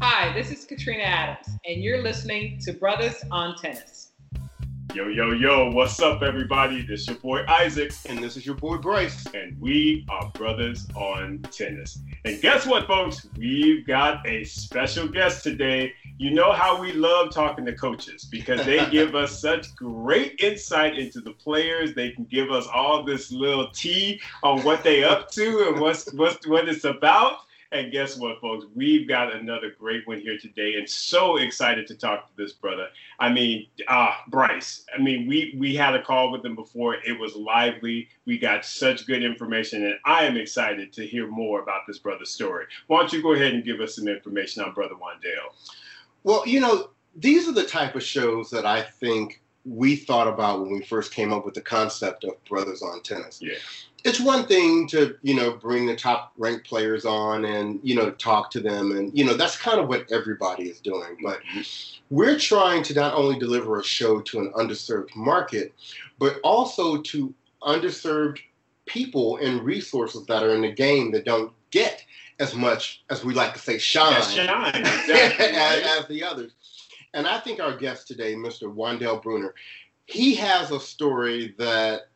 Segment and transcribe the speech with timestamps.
[0.00, 4.12] Hi, this is Katrina Adams, and you're listening to Bruthas on Tennis.
[4.94, 6.82] Yo, yo, yo, what's up, everybody?
[6.82, 7.92] This is your boy Isaac.
[8.08, 9.26] And this is your boy Bryce.
[9.34, 11.98] And we are Bruthas on Tennis.
[12.24, 13.26] And guess what, folks?
[13.36, 15.92] We've got a special guest today.
[16.16, 20.96] You know how we love talking to coaches because they give us such great insight
[20.96, 21.92] into the players.
[21.92, 26.12] They can give us all this little tea on what they up to and what's,
[26.12, 27.38] what's what it's about.
[27.70, 28.64] And guess what, folks?
[28.74, 32.88] We've got another great one here today, and so excited to talk to this brother.
[33.18, 34.86] I mean, uh, Bryce.
[34.94, 36.94] I mean, we we had a call with him before.
[36.94, 38.08] It was lively.
[38.24, 42.30] We got such good information, and I am excited to hear more about this brother's
[42.30, 42.64] story.
[42.86, 45.52] Why don't you go ahead and give us some information on Brother Juandell?
[46.24, 50.62] Well, you know, these are the type of shows that I think we thought about
[50.62, 53.40] when we first came up with the concept of Bruthas on Tennis.
[53.42, 53.56] Yeah
[54.04, 58.10] it's one thing to you know bring the top ranked players on and you know
[58.12, 61.16] talk to them and you know that's kind of what everybody is doing.
[61.22, 61.40] But
[62.10, 65.74] we're trying to not only deliver a show to an underserved market
[66.18, 68.38] but also to underserved
[68.86, 72.04] people and resources that are in the game that don't get
[72.40, 76.52] as much as we like to say shine, shine exactly, as, as the others.
[77.14, 79.54] And i think our guest today mr Juandell Brunner
[80.06, 82.08] he has a story that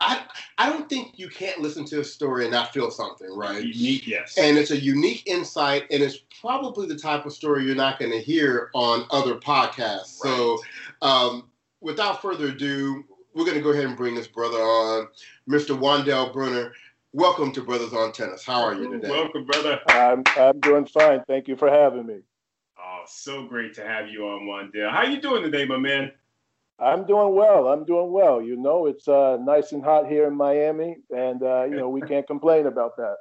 [0.00, 0.22] I
[0.58, 3.62] I don't think you can't listen to a story and not feel something, right?
[3.62, 4.36] Unique, yes.
[4.38, 8.12] And it's a unique insight, and it's probably the type of story you're not going
[8.12, 10.22] to hear on other podcasts.
[10.24, 10.34] Right.
[10.36, 10.58] So,
[11.02, 15.08] um, without further ado, we're going to go ahead and bring this brother on,
[15.48, 15.78] Mr.
[15.78, 16.72] Juandell Brunner.
[17.12, 18.44] Welcome to Bruthas on Tennis.
[18.44, 19.10] How are you today?
[19.10, 19.80] Welcome, brother.
[19.88, 21.22] I'm I'm doing fine.
[21.26, 22.20] Thank you for having me.
[22.78, 24.90] Oh, so great to have you on, Juandell.
[24.90, 26.12] How are you doing today, my man?
[26.80, 27.68] I'm doing well.
[27.68, 28.40] I'm doing well.
[28.40, 32.00] You know, it's uh, nice and hot here in Miami, and uh, you know we
[32.00, 33.16] can't complain about that.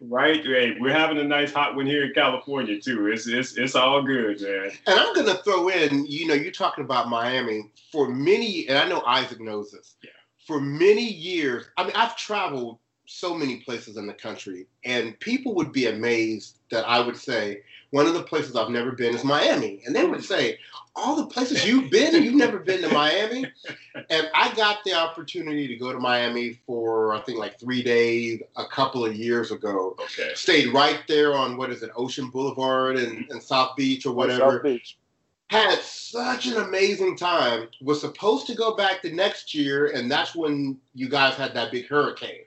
[0.00, 0.42] Right?
[0.44, 3.06] Hey, we're having a nice hot one here in California too.
[3.08, 4.70] It's it's it's all good, man.
[4.86, 8.88] And I'm gonna throw in, you know, you're talking about Miami for many, and I
[8.88, 9.96] know Isaac knows this.
[10.02, 10.10] Yeah.
[10.46, 15.54] For many years, I mean, I've traveled so many places in the country, and people
[15.54, 17.62] would be amazed that I would say
[17.94, 20.58] one of the places I've never been is Miami, and they would say,
[20.96, 23.46] "All the places you've been, you've never been to Miami."
[24.10, 28.42] And I got the opportunity to go to Miami for I think like three days
[28.56, 29.96] a couple of years ago.
[30.02, 30.32] Okay.
[30.34, 34.54] Stayed right there on what is it, Ocean Boulevard and, and South Beach or whatever.
[34.54, 34.98] South Beach.
[35.50, 37.68] Had such an amazing time.
[37.80, 41.70] Was supposed to go back the next year, and that's when you guys had that
[41.70, 42.46] big hurricane.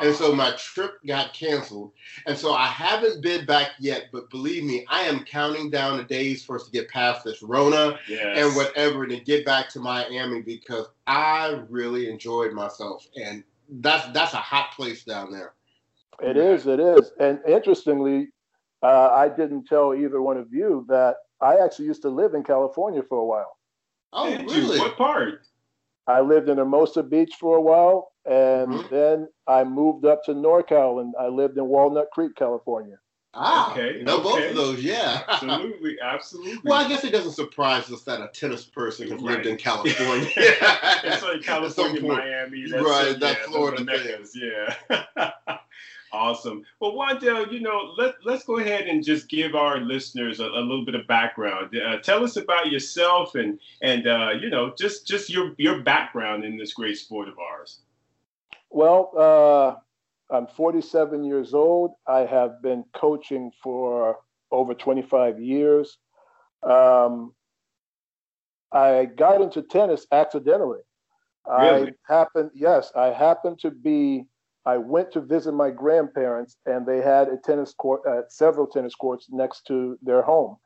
[0.00, 1.92] And so my trip got canceled.
[2.26, 6.04] And so I haven't been back yet, but believe me, I am counting down the
[6.04, 8.38] days for us to get past this Rona yes.
[8.38, 13.06] and whatever to get back to Miami because I really enjoyed myself.
[13.16, 15.54] And that's that's a hot place down there.
[16.20, 17.12] It is, it is.
[17.20, 18.28] And interestingly,
[18.82, 22.42] uh, I didn't tell either one of you that I actually used to live in
[22.42, 23.58] California for a while.
[24.12, 24.76] Oh, Did really?
[24.76, 24.82] You?
[24.82, 25.46] What part?
[26.06, 28.90] I lived in Hermosa Beach for a while, and Mhm.
[28.90, 32.98] then I moved up to NorCal, and I lived in Walnut Creek, California.
[33.38, 35.22] Ah, Okay, know both of those, yeah.
[35.28, 36.58] Absolutely, absolutely.
[36.64, 40.26] well, I guess it doesn't surprise us that a tennis person has lived in California.
[40.36, 41.70] it's like California,
[42.00, 42.24] some point.
[42.24, 42.70] Miami.
[42.70, 44.52] That's Right, it, that yeah, Florida those thing.
[44.90, 45.32] Yeah.
[46.12, 46.64] awesome.
[46.80, 50.60] Well, Juandell, you know, let, let's go ahead and just give our listeners a, a
[50.62, 51.76] little bit of background.
[51.76, 56.42] Uh, tell us about yourself and, and uh, you know, just, just your, your background
[56.44, 57.55] in this great sport of ours.
[58.76, 61.92] Well, uh, I'm 47 years old.
[62.06, 64.18] I have been coaching for
[64.52, 65.96] over 25 years.
[66.62, 67.32] Um,
[68.70, 70.80] I got into tennis accidentally.
[71.48, 71.94] Really?
[72.06, 74.26] I happened, yes, I happened to be.
[74.66, 78.94] I went to visit my grandparents, and they had a tennis court, uh, several tennis
[78.94, 80.56] courts next to their home,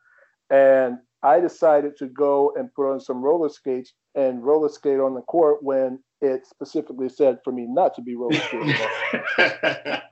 [0.50, 5.14] and I decided to go and put on some roller skates and roller skate on
[5.14, 10.02] the court when it specifically said for me not to be roller skating.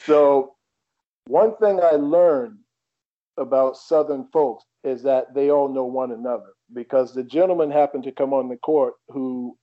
[0.00, 0.54] So,
[1.26, 2.58] one thing I learned
[3.38, 8.12] about Southern folks is that they all know one another because the gentleman happened to
[8.12, 9.56] come on the court who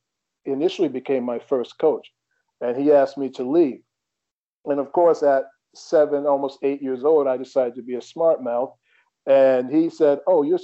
[0.46, 2.12] initially became my first coach,
[2.60, 3.81] and he asked me to leave.
[4.66, 5.44] And of course, at
[5.75, 8.74] seven, almost eight years old, I decided to be a smart mouth.
[9.28, 10.60] And he said, "Oh, you're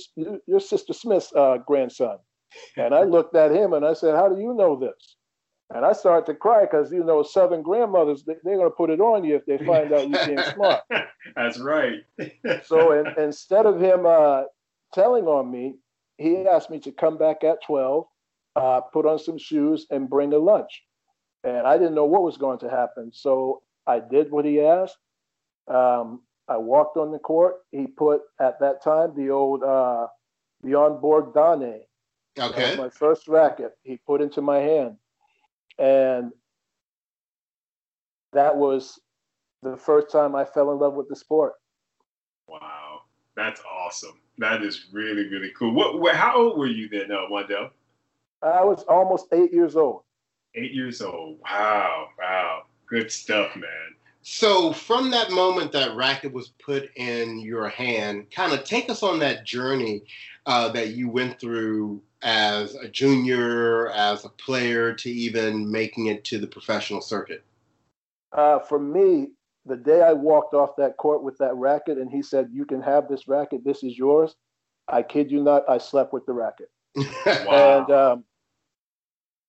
[0.48, 2.18] you're Sister Smith's uh, grandson."
[2.78, 5.16] And I looked at him and I said, "How do you know this?"
[5.74, 8.90] And I started to cry because you know Southern grandmothers they, they're going to put
[8.90, 10.82] it on you if they find out you're being smart.
[11.36, 12.04] That's right.
[12.64, 14.44] So in, instead of him uh,
[14.94, 15.76] telling on me,
[16.18, 18.06] he asked me to come back at twelve,
[18.56, 20.84] uh, put on some shoes, and bring a lunch.
[21.44, 24.98] And I didn't know what was going to happen, so I did what he asked.
[25.68, 27.56] Um, I walked on the court.
[27.72, 30.08] He put at that time the old uh,
[30.64, 31.82] Bjorn Borg Donnay.
[32.40, 32.76] Okay.
[32.78, 33.78] my first racket.
[33.84, 34.98] He put into my hand,
[35.80, 36.32] and
[38.34, 39.00] that was
[39.64, 41.54] the first time I fell in love with the sport.
[42.48, 43.02] Wow,
[43.36, 44.20] that's awesome.
[44.38, 45.74] That is really really cool.
[45.74, 46.00] What?
[46.00, 47.72] Where, how old were you then, uh, Juandell?
[48.42, 50.04] I was almost eight years old.
[50.56, 51.40] Eight years old.
[51.44, 53.97] Wow, wow, good stuff, man.
[54.30, 59.02] So, from that moment that racket was put in your hand, kind of take us
[59.02, 60.04] on that journey
[60.46, 66.26] uh, that you went through as a junior, as a player, to even making it
[66.26, 67.42] to the professional circuit.
[68.34, 69.30] Uh, for me,
[69.66, 72.82] the day I walked off that court with that racket and he said, You can
[72.82, 74.36] have this racket, this is yours.
[74.90, 76.70] I kid you not, I slept with the racket.
[77.26, 77.80] Wow.
[77.80, 78.24] And, um,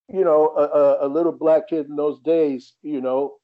[0.09, 3.39] you know, a, a, a little black kid in those days, you know,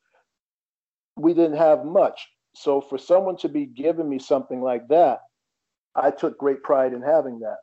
[1.17, 2.29] we didn't have much.
[2.55, 5.21] So for someone to be giving me something like that,
[5.95, 7.59] I took great pride in having that.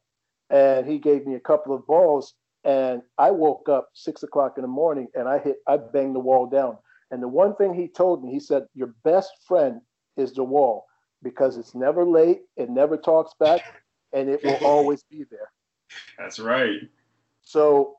[0.50, 2.34] And he gave me a couple of balls,
[2.64, 6.20] and I woke up six o'clock in the morning and I hit, I banged the
[6.20, 6.78] wall down.
[7.10, 9.82] And the one thing he told me, he said, Your best friend
[10.18, 10.86] is the wall
[11.24, 13.62] because it's never late, it never talks back,
[14.14, 15.52] and it will always be there.
[16.18, 16.82] That's right.
[17.42, 17.96] So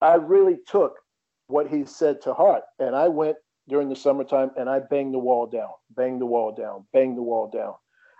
[0.00, 0.96] I really took
[1.48, 2.62] what he said to heart.
[2.78, 3.36] And I went
[3.68, 7.22] during the summertime and I banged the wall down, banged the wall down, banged the
[7.22, 7.74] wall down.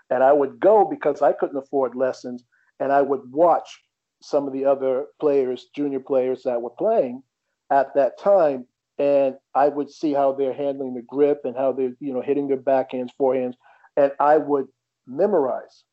[0.09, 2.43] And I would go because I couldn't afford lessons
[2.79, 3.81] and I would watch
[4.21, 7.23] some of the other players, junior players that were playing
[7.71, 8.65] at that time.
[8.97, 12.47] And I would see how they're handling the grip and how they're, you know, hitting
[12.47, 13.53] their backhands, forehands.
[13.95, 14.67] And I would
[15.07, 15.83] memorize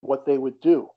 [0.00, 0.88] what they would do.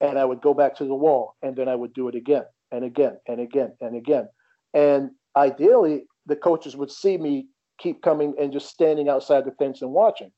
[0.00, 2.44] And I would go back to the wall and then I would do it again
[2.72, 4.28] and again and again and again.
[4.74, 7.48] And ideally, the coaches would see me
[7.78, 10.30] keep coming and just standing outside the fence and watching.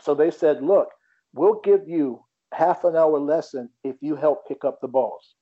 [0.00, 0.88] So they said, look,
[1.32, 5.34] we'll give you half an hour lesson if you help pick up the balls.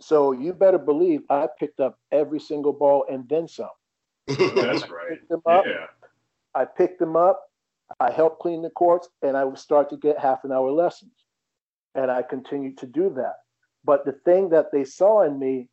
[0.00, 3.68] So you better believe I picked up every single ball and then some.
[4.26, 5.10] That's right.
[5.10, 5.64] Picked them up.
[5.66, 5.86] Yeah.
[6.54, 7.40] I picked them up.
[8.00, 11.12] I helped clean the courts, and I would start to get half an hour lessons.
[11.94, 13.36] And I continued to do that.
[13.84, 15.68] But the thing that they saw in me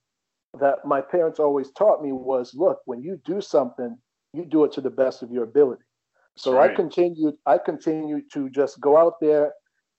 [0.60, 3.98] that my parents always taught me was look, when you do something,
[4.34, 5.84] you do it to the best of your ability.
[6.38, 6.72] So Right.
[6.72, 9.54] I continued, I continued to just go out there.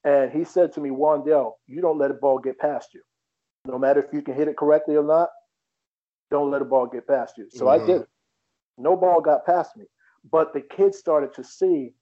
[0.04, 3.02] And he said to me, Juandell, you don't let a ball get past you.
[3.64, 5.28] No matter if you can hit it correctly or not,
[6.31, 7.48] don't let a ball get past you.
[7.50, 7.87] So I Mhm.
[7.87, 8.08] did it.
[8.78, 9.87] No ball got past me.
[10.31, 11.94] But the kids started to see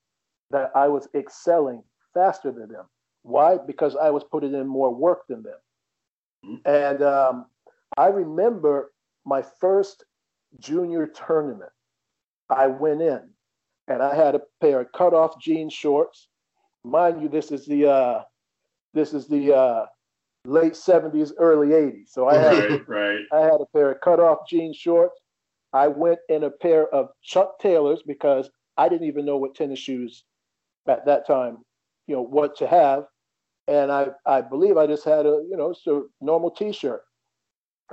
[0.50, 2.88] that I was excelling faster than them.
[3.22, 3.58] Why?
[3.58, 5.58] Because I was putting in more work than them.
[6.44, 6.60] Mhm.
[6.64, 7.50] And um,
[7.96, 8.92] I remember
[9.24, 10.04] my first
[10.58, 11.70] junior tournament.
[12.48, 13.22] I went in
[13.88, 16.28] and I had a pair of cutoff jean shorts.
[16.84, 18.22] Mind you, this is the uh,
[18.94, 19.86] this is the uh,
[20.44, 22.08] late '70s, early '80s.
[22.08, 22.88] So I had Right.
[22.88, 23.20] Right.
[23.32, 25.20] I had a pair of cutoff jean shorts.
[25.72, 29.78] I went in a pair of Chuck Taylors because I didn't even know what tennis
[29.78, 30.24] shoes
[30.88, 31.58] at that time,
[32.06, 33.04] you know, what to have.
[33.68, 37.02] And I, I believe I just had a, you know, so normal t-shirt.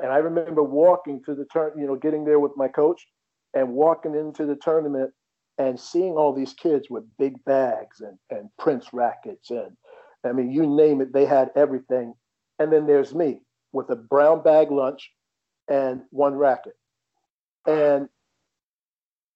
[0.01, 3.05] And I remember walking to the turn, you know, getting there with my coach
[3.53, 5.11] and walking into the tournament
[5.57, 9.49] and seeing all these kids with big bags and, and Prince rackets.
[9.49, 9.75] And
[10.25, 12.13] I mean, you name it, they had everything.
[12.59, 13.39] And then there's me
[13.71, 15.09] with a brown bag lunch
[15.67, 16.73] and one racket.
[17.67, 18.07] And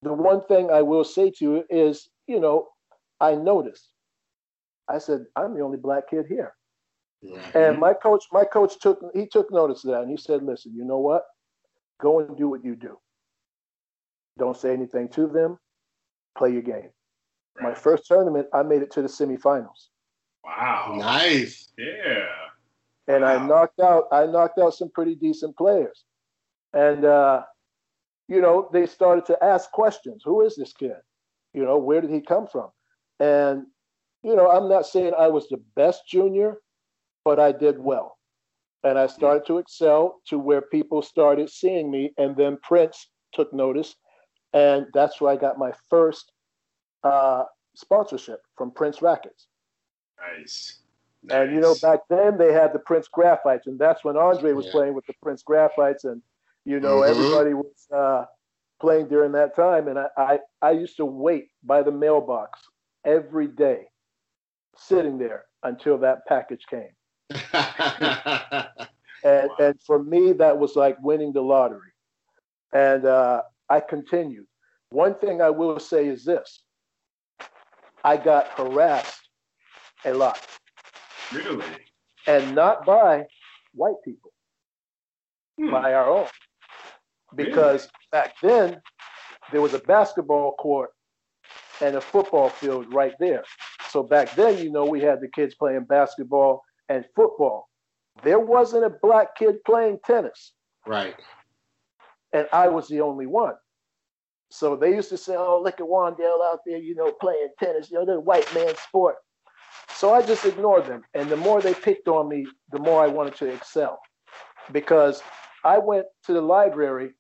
[0.02, 2.70] the one thing I will say to you is, you know,
[3.20, 3.88] I noticed.
[4.90, 6.54] I said, I'm the only black kid here.
[7.54, 10.74] And my coach, my coach took he took notice of that and he said, listen,
[10.76, 11.24] you know what?
[12.00, 12.98] Go and do what you do.
[14.40, 15.60] Don't say anything to them.
[16.38, 16.90] Play your game.
[17.62, 19.90] My first tournament, I made it to the semifinals.
[20.44, 20.96] Wow.
[20.98, 21.72] Nice.
[21.78, 22.26] Yeah.
[23.08, 26.04] and I knocked out I knocked out some pretty decent players.
[26.74, 27.44] And uh,
[28.28, 30.24] you know, they started to ask questions.
[30.26, 30.96] Who is this kid?
[31.54, 32.70] You know, where did he come from?
[33.20, 33.66] And
[34.24, 36.58] you know, I'm not saying I was the best junior,
[37.24, 38.18] but I did well.
[38.84, 43.54] And I started to excel to where people started seeing me, and then Prince took
[43.54, 43.96] notice,
[44.54, 46.32] and that's where I got my first
[47.04, 47.44] uh,
[47.76, 49.48] sponsorship from Prince Rackets.
[50.20, 50.80] Nice.
[51.30, 54.66] And you know, back then they had the Prince Graphites, and that's when Andre was
[54.66, 54.72] Yeah.
[54.72, 56.22] playing with the Prince Graphites, and
[56.66, 57.10] you know, Mhm.
[57.10, 58.26] everybody was uh,
[58.80, 59.88] playing during that time.
[59.88, 62.60] And I, I, I used to wait by the mailbox
[63.04, 63.90] every day,
[64.76, 66.96] sitting there until that package came.
[69.24, 69.56] And Wow.
[69.60, 71.92] and for me, that was like winning the lottery.
[72.74, 74.48] And uh, I continued.
[74.90, 76.64] One thing I will say is this:
[78.04, 79.30] I got harassed
[80.06, 80.40] a lot.
[81.32, 81.66] Really?
[82.26, 83.28] And not by
[83.74, 84.32] white people,
[85.60, 85.72] Hmm.
[85.72, 86.28] by our own.
[87.36, 88.82] Because back then,
[89.52, 90.90] there was a basketball court
[91.80, 93.44] and a football field right there.
[93.90, 97.70] So back then, you know, we had the kids playing basketball and football.
[98.24, 100.54] There wasn't a black kid playing tennis,
[100.86, 101.16] Right.
[102.34, 103.56] and I was the only one.
[104.50, 107.90] So they used to say, "Oh, look at Juandell out there, you know, playing tennis.
[107.90, 109.16] You know, the white man sport."
[109.90, 113.08] So I just ignored them, and the more they picked on me, the more I
[113.08, 114.02] wanted to excel,
[114.72, 115.24] because
[115.64, 117.14] I went to the library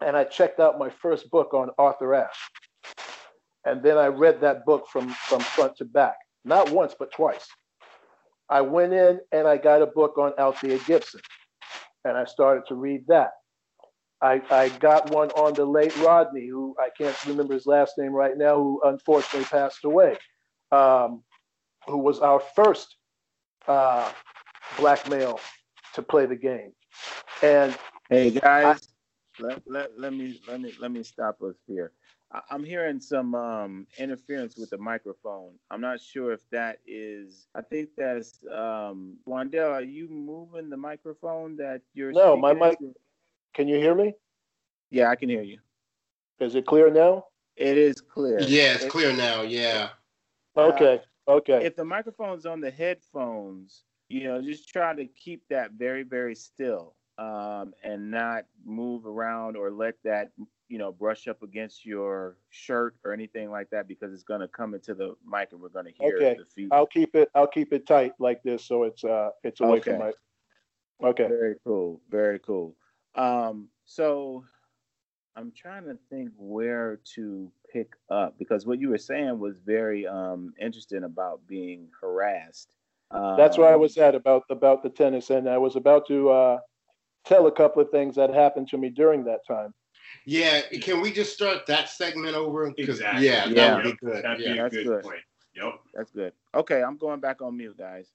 [0.00, 2.50] and I checked out my first book on Arthur Ashe,
[3.64, 7.46] and then I read that book from from front to back, not once but twice.
[8.54, 11.20] I went in and I got a book on Althea Gibson,
[12.04, 13.32] and I started to read that.
[14.22, 18.12] I, I got one on the late Rodney, who I can't remember his last name
[18.12, 20.16] right now, who unfortunately passed away,
[20.70, 21.24] um,
[21.88, 22.94] who was our first
[23.66, 24.08] uh,
[24.78, 25.40] black male
[25.94, 26.70] to play the game.
[27.42, 27.76] And
[28.08, 28.86] Hey guys,
[29.40, 31.90] let, let, let me let me let me stop us here.
[32.34, 35.52] I, I'm hearing some um, interference with the microphone.
[35.70, 37.46] I'm not sure if that is.
[37.54, 39.70] I think that's um, Juandell.
[39.70, 42.12] Are you moving the microphone that you're?
[42.12, 42.94] No, my mic- into?
[43.54, 44.14] can you hear me?
[44.90, 45.58] Yeah, I can hear you.
[46.40, 47.26] Is it clear now?
[47.56, 48.40] It is clear.
[48.40, 49.42] Yeah, it's If- clear now.
[49.42, 49.90] Yeah.
[50.56, 51.64] Okay, okay.
[51.64, 56.34] If the microphone's on the headphones, you know, just try to keep that very very
[56.34, 60.30] still um, and not move around or let that
[60.68, 64.48] you know brush up against your shirt or anything like that because it's going to
[64.48, 66.36] come into the mic and we're going to hear Okay.
[66.56, 66.68] the.
[66.72, 67.30] I'll keep it.
[67.34, 70.12] I'll keep it tight like this, so it's uh, it's away from Okay.
[71.00, 71.08] my.
[71.08, 71.28] Okay.
[71.28, 72.00] Very cool.
[72.10, 72.76] Very cool.
[73.14, 74.44] Um, so
[75.36, 80.06] I'm trying to think where to pick up because what you were saying was very
[80.06, 82.74] um, interesting about being harassed.
[83.10, 86.30] Um, That's where I was at about about the tennis, and I was about to
[86.30, 86.58] uh,
[87.24, 89.74] tell a couple of things that happened to me during that time.
[90.24, 90.60] Yeah.
[90.80, 92.66] Can we just start that segment over?
[92.70, 93.26] 'Cause- Exactly.
[93.26, 93.54] Yeah, Yeah.
[93.54, 94.24] that would be good.
[94.24, 94.52] That'd yeah.
[94.52, 95.02] be a That's good, good.
[95.02, 95.20] point.
[95.56, 95.74] Yep.
[95.94, 96.32] That's good.
[96.54, 98.10] Okay, I'm going back on mute, guys.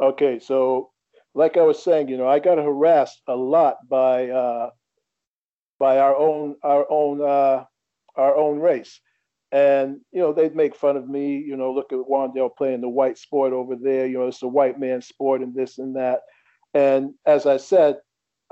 [0.00, 0.90] Okay, so
[1.34, 4.70] like I was saying, you know, I got harassed a lot by uh,
[5.78, 7.64] by our own our own uh,
[8.16, 9.00] our own race,
[9.50, 11.36] and you know they'd make fun of me.
[11.38, 14.06] You know, look at Juandell playing the white sport over there.
[14.06, 16.20] You know, it's a white man sport and this and that.
[16.74, 17.98] And as I said,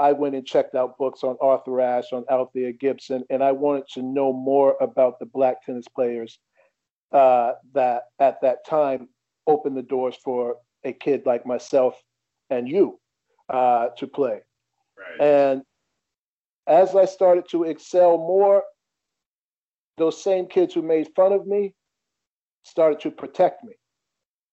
[0.00, 3.86] I went and checked out books on Arthur Ashe, on Althea Gibson, and I wanted
[3.94, 6.38] to know more about the black tennis players
[7.12, 9.08] uh, that at that time
[9.46, 12.00] opened the doors for a kid like myself
[12.48, 12.98] and you
[13.50, 14.40] uh, to play.
[14.98, 15.20] Right.
[15.20, 15.62] And
[16.66, 18.62] as I started to excel more,
[19.98, 21.74] those same kids who made fun of me
[22.62, 23.74] started to protect me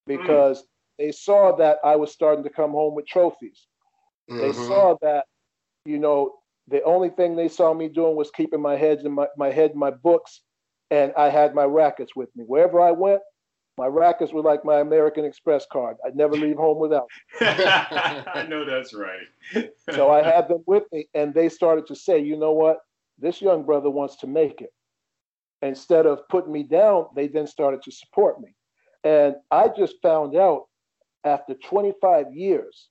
[0.05, 0.65] because
[0.99, 3.67] they saw that I was starting to come home with trophies.
[4.27, 4.67] They Mhm.
[4.67, 5.25] saw that,
[5.87, 6.33] you know,
[6.67, 9.71] the only thing they saw me doing was keeping my heads in my, my head
[9.71, 10.41] in my books,
[10.91, 12.43] and I had my rackets with me.
[12.45, 13.21] Wherever I went,
[13.77, 15.95] my rackets were like my American Express card.
[16.05, 17.07] I'd never leave home without.
[17.39, 19.71] I know that's right.
[19.91, 22.79] So I had them with me, and they started to say, you know what?
[23.17, 24.73] This young brother wants to make it.
[25.61, 28.55] Instead of putting me down, they then started to support me.
[29.03, 30.65] And I just found out
[31.23, 32.89] after 25 years,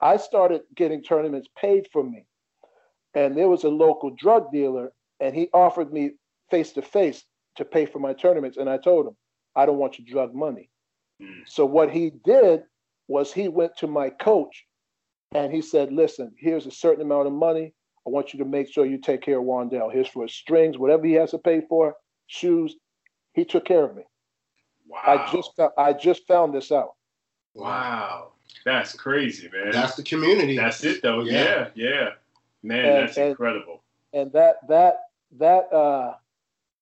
[0.00, 2.26] I started getting tournaments paid for me.
[3.14, 6.12] And there was a local drug dealer, and he offered me
[6.50, 7.24] face to face
[7.56, 8.56] to pay for my tournaments.
[8.56, 9.16] And I told him,
[9.56, 10.70] I don't want your drug money.
[11.20, 11.42] Mm.
[11.46, 12.62] So what he did
[13.08, 14.64] was he went to my coach
[15.34, 17.74] and he said, Listen, here's a certain amount of money.
[18.06, 19.92] I want you to make sure you take care of Juandell.
[19.92, 21.94] Here's for his strings, whatever he has to pay for,
[22.26, 22.76] shoes.
[23.34, 24.04] He took care of me.
[24.86, 25.00] Wow.
[25.04, 26.92] I just I just found this out.
[27.54, 28.32] Wow.
[28.64, 29.70] That's crazy, man.
[29.72, 30.56] That's the community.
[30.56, 31.20] That's it though.
[31.22, 31.68] Yeah.
[31.74, 32.08] Yeah, yeah.
[32.62, 33.82] Man, And- that's and- incredible.
[34.12, 35.00] And that that
[35.38, 36.14] that uh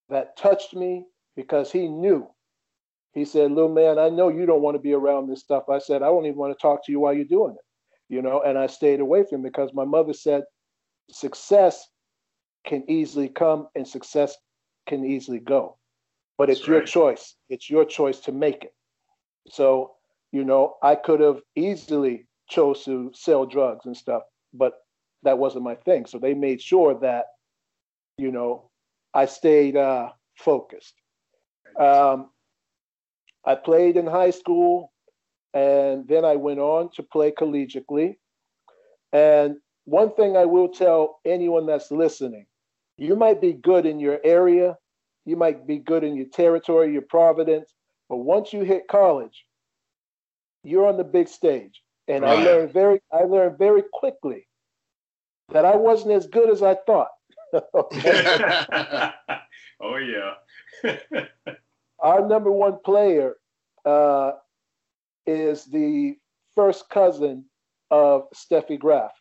[0.09, 1.05] that touched me
[1.35, 2.31] because he knew.
[3.13, 5.69] He said, Little man, I know you don't want to be around this stuff.
[5.69, 7.65] I said, I don't even want to talk to you while you're doing it.
[8.15, 10.45] You know, and I stayed away from him because my mother said
[11.11, 11.89] success
[12.65, 14.37] can easily come and success
[14.87, 15.77] can easily go.
[16.39, 16.87] But it's That's your right.
[16.89, 17.35] choice.
[17.49, 18.75] It's your choice to make it.
[19.49, 19.96] So,
[20.37, 24.75] you know, I could have easily chose to sell drugs and stuff, but
[25.23, 26.05] that wasn't my thing.
[26.05, 27.25] So they made sure that,
[28.19, 28.71] you know,
[29.15, 30.93] I stayed uh, focused.
[31.81, 32.29] Um,
[33.47, 34.93] I played in high school,
[35.55, 38.17] and then I went on to play collegiately.
[39.15, 42.47] And one thing I will tell anyone that's listening
[42.99, 44.77] You might be good in your area,
[45.25, 47.73] you might be good in your territory, your providence,
[48.11, 49.47] but once you hit college,
[50.67, 51.83] you're on the big stage.
[52.09, 52.39] And right.
[52.39, 54.47] I learned very I learned very quickly
[55.53, 57.09] that I wasn't as good as I thought.
[59.81, 60.35] oh yeah.
[61.99, 63.37] Our number one player
[63.85, 64.33] uh,
[65.27, 66.17] is the
[66.55, 67.45] first cousin
[67.91, 69.13] of Steffi Graf.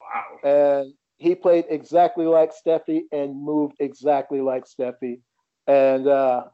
[0.00, 0.38] Wow.
[0.50, 5.20] And he played exactly like Steffi and moved exactly like Steffi.
[5.66, 6.44] And uh,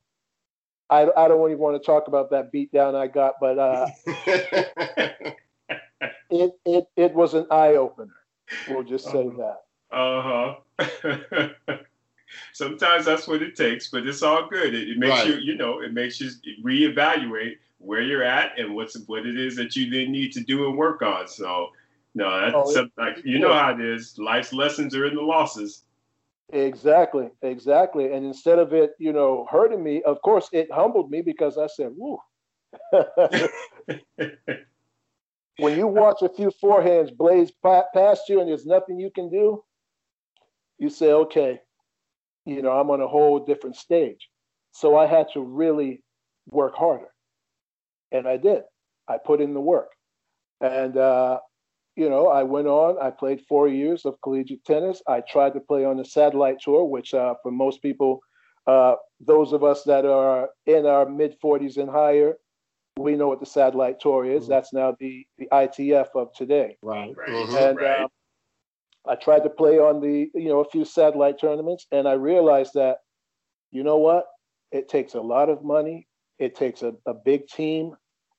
[0.90, 3.86] I, I don't even want to talk about that beat down I got, but uh,
[6.30, 8.14] it, it, it was an eye opener.
[8.68, 9.54] We'll just say uh-huh.
[9.90, 9.96] that.
[9.96, 10.22] Uh
[10.78, 11.76] huh.
[12.52, 14.74] Sometimes that's what it takes, but it's all good.
[14.74, 15.28] It, it makes right.
[15.28, 16.30] you, you know, it makes you
[16.62, 20.66] reevaluate where you're at and what's what it is that you then need to do
[20.66, 21.28] and work on.
[21.28, 21.68] So,
[22.14, 24.18] no, that's oh, some, like you know how it is.
[24.18, 25.82] Life's lessons are in the losses.
[26.52, 28.12] Exactly, exactly.
[28.12, 31.66] And instead of it, you know, hurting me, of course, it humbled me because I
[31.66, 32.18] said, "Woo."
[35.58, 37.52] when you watch a few forehands blaze
[37.94, 39.62] past you and there's nothing you can do,
[40.78, 41.60] you say, "Okay,
[42.46, 44.30] you know, I'm on a whole different stage."
[44.72, 46.04] So I had to really
[46.48, 47.10] work harder,
[48.12, 48.62] and I did.
[49.08, 49.90] I put in the work,
[50.60, 51.40] and uh,
[51.96, 52.96] you know, I went on.
[53.00, 55.00] I played four years of collegiate tennis.
[55.06, 58.20] I tried to play on the satellite tour, which uh, for most people,
[58.66, 62.34] uh, those of us that are in our mid 40s and higher,
[62.96, 64.44] we know what the satellite tour is.
[64.44, 64.50] Mm-hmm.
[64.50, 66.76] That's now the the ITF of today.
[66.82, 67.14] Right.
[67.16, 67.28] right.
[67.28, 67.56] Mm-hmm.
[67.56, 68.00] And right.
[68.00, 68.08] Uh,
[69.06, 72.74] I tried to play on the you know a few satellite tournaments, and I realized
[72.74, 72.98] that,
[73.70, 74.24] you know what,
[74.72, 76.08] it takes a lot of money.
[76.38, 77.94] It takes a, a big team,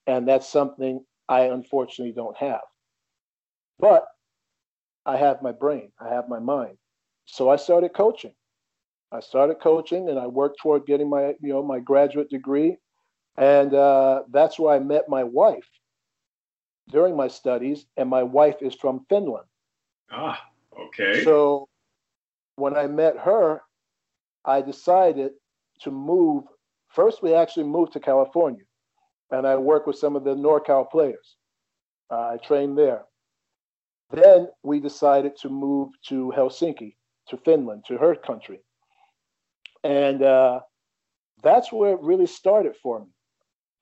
[0.07, 2.62] and that's something I unfortunately don't have.
[3.79, 4.05] But
[5.05, 6.77] I have my brain, I have my mind.
[7.25, 8.34] So I started coaching.
[9.12, 12.78] I started coaching and I worked toward getting my, you know, my graduate degree.
[13.38, 15.67] And uh, that's where I met my wife
[16.89, 17.86] during my studies.
[17.97, 19.45] And my wife is from Finland.
[20.12, 20.41] Ah,
[20.80, 21.23] okay.
[21.23, 21.67] So
[22.56, 23.62] when I met her,
[24.43, 25.32] I decided
[25.82, 26.43] to move.
[26.89, 28.63] First, we actually moved to California
[29.32, 31.36] and I worked with some of the NorCal players.
[32.10, 33.04] Uh, I trained there.
[34.15, 36.95] Then we decided to move to Helsinki,
[37.28, 38.62] to Finland, to her country.
[39.84, 40.62] And uh,
[41.43, 43.08] that's where it really started for me.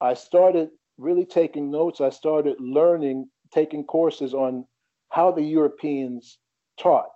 [0.00, 2.00] I started really taking notes.
[2.00, 4.66] I started learning, taking courses on
[5.10, 6.38] how the Europeans
[6.80, 7.10] taught.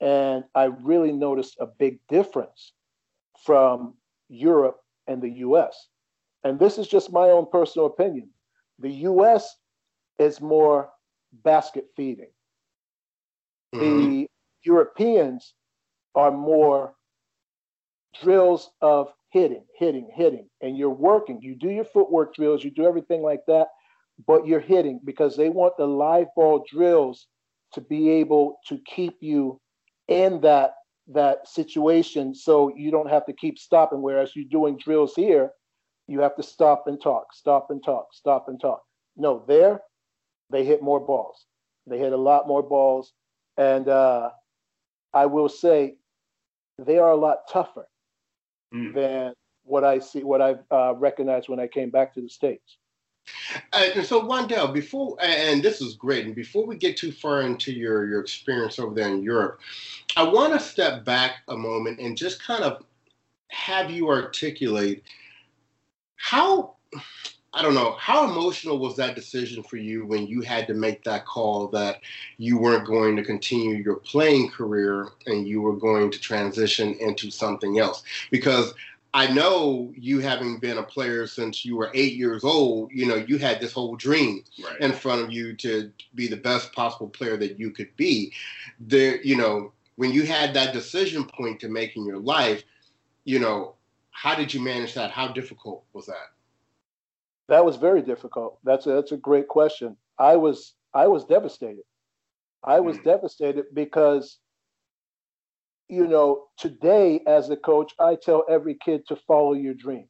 [0.00, 2.72] And I really noticed a big difference
[3.44, 3.94] from
[4.28, 5.88] Europe and the US.
[6.44, 8.30] And this is just my own personal opinion.
[8.78, 9.56] The US
[10.20, 10.90] is more
[11.32, 12.30] basket feeding.
[13.74, 14.10] Mm-hmm.
[14.10, 14.26] The
[14.64, 15.54] Europeans
[16.14, 16.94] are more
[18.22, 21.40] drills of hitting, hitting, hitting, and you're working.
[21.42, 23.68] You do your footwork drills, you do everything like that,
[24.26, 27.26] but you're hitting because they want the live ball drills
[27.74, 29.60] to be able to keep you
[30.08, 30.74] in that
[31.10, 35.50] that situation so you don't have to keep stopping whereas you're doing drills here
[36.06, 38.82] you have to stop and talk stop and talk stop and talk
[39.16, 39.80] no there
[40.50, 41.46] they hit more balls.
[41.86, 43.12] They hit a lot more balls.
[43.56, 44.30] And uh,
[45.12, 45.96] I will say
[46.78, 47.88] they are a lot tougher
[48.74, 48.94] mm.
[48.94, 49.32] than
[49.64, 52.78] what I see, what I've uh, recognized when I came back to the States.
[53.72, 57.42] Uh, and so Juandell, before and this is great, and before we get too far
[57.42, 59.60] into your your experience over there in Europe,
[60.16, 62.84] I want to step back a moment and just kind of
[63.48, 65.02] have you articulate
[66.16, 66.76] how
[67.54, 71.02] I don't know, how emotional was that decision for you when you had to make
[71.04, 72.02] that call that
[72.36, 77.30] you weren't going to continue your playing career and you were going to transition into
[77.30, 78.02] something else?
[78.30, 78.74] Because
[79.14, 83.16] I know you having been a player since you were eight years old, you know,
[83.16, 84.80] you had this whole dream right.
[84.80, 88.32] in front of you to be the best possible player that you could be.
[88.78, 92.62] There, you know, when you had that decision point to make in your life,
[93.24, 93.74] you know,
[94.10, 95.10] how did you manage that?
[95.10, 96.32] How difficult was that?
[97.48, 98.58] That was very difficult.
[98.64, 99.96] That's a, that's a great question.
[100.18, 101.84] I was I was devastated.
[102.64, 103.04] I was mm.
[103.04, 104.38] devastated because
[105.88, 110.08] you know, today as a coach, I tell every kid to follow your dreams.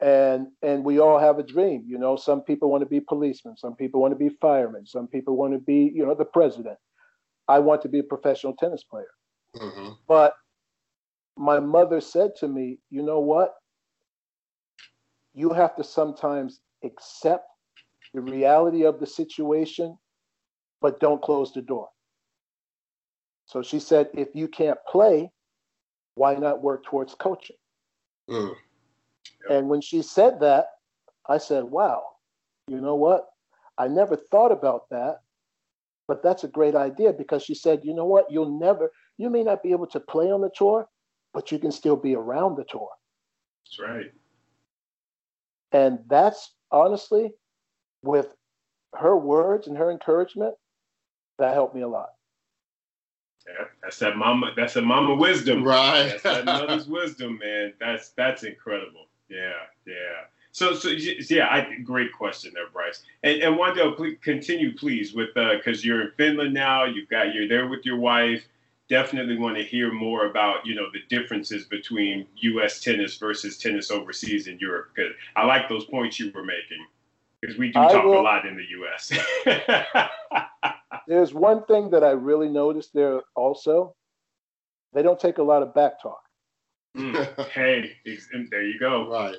[0.00, 3.56] And and we all have a dream, you know, some people want to be policemen,
[3.56, 6.76] some people want to be firemen, some people want to be, you know, the president.
[7.46, 9.12] I want to be a professional tennis player.
[9.56, 9.90] Mm-hmm.
[10.08, 10.34] But
[11.36, 13.54] my mother said to me, you know what?
[15.34, 17.46] You have to sometimes accept
[18.14, 19.96] the reality of the situation,
[20.80, 21.88] but don't close the door.
[23.46, 25.30] So she said, if you can't play,
[26.14, 27.56] why not work towards coaching?
[28.28, 28.54] Mm.
[29.50, 30.66] And when she said that,
[31.28, 32.02] I said, wow,
[32.68, 33.26] you know what?
[33.78, 35.20] I never thought about that,
[36.06, 38.30] but that's a great idea because she said, you know what?
[38.30, 40.88] You'll never, you may not be able to play on the tour,
[41.32, 42.90] but you can still be around the tour.
[43.64, 44.12] That's right.
[45.72, 47.32] And that's honestly,
[48.02, 48.34] with
[48.94, 50.54] her words and her encouragement,
[51.38, 52.10] that helped me a lot.
[53.46, 54.52] Yeah, that's that mama.
[54.56, 55.64] That's a mama wisdom.
[55.64, 56.10] Right.
[56.10, 57.72] That's that mother's wisdom, man.
[57.80, 59.06] That's that's incredible.
[59.28, 59.52] Yeah,
[59.86, 60.26] yeah.
[60.52, 63.02] So, so yeah, I, great question there, Bryce.
[63.22, 66.84] And and Juandell, please continue, please, with because uh, you're in Finland now.
[66.84, 68.44] You've got you're there with your wife.
[68.92, 72.78] Definitely want to hear more about you know the differences between U.S.
[72.78, 74.88] tennis versus tennis overseas in Europe.
[74.94, 76.84] Because I like those points you were making.
[77.40, 79.10] Because we do I talk will- a lot in the U.S.
[81.08, 83.94] There's one thing that I really noticed there also.
[84.92, 86.20] They don't take a lot of back talk.
[86.94, 87.96] Mm, hey,
[88.50, 89.08] there you go.
[89.10, 89.36] right.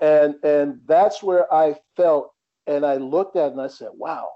[0.00, 2.32] and and that's where I felt,
[2.66, 4.30] and I looked at it and I said, "Wow."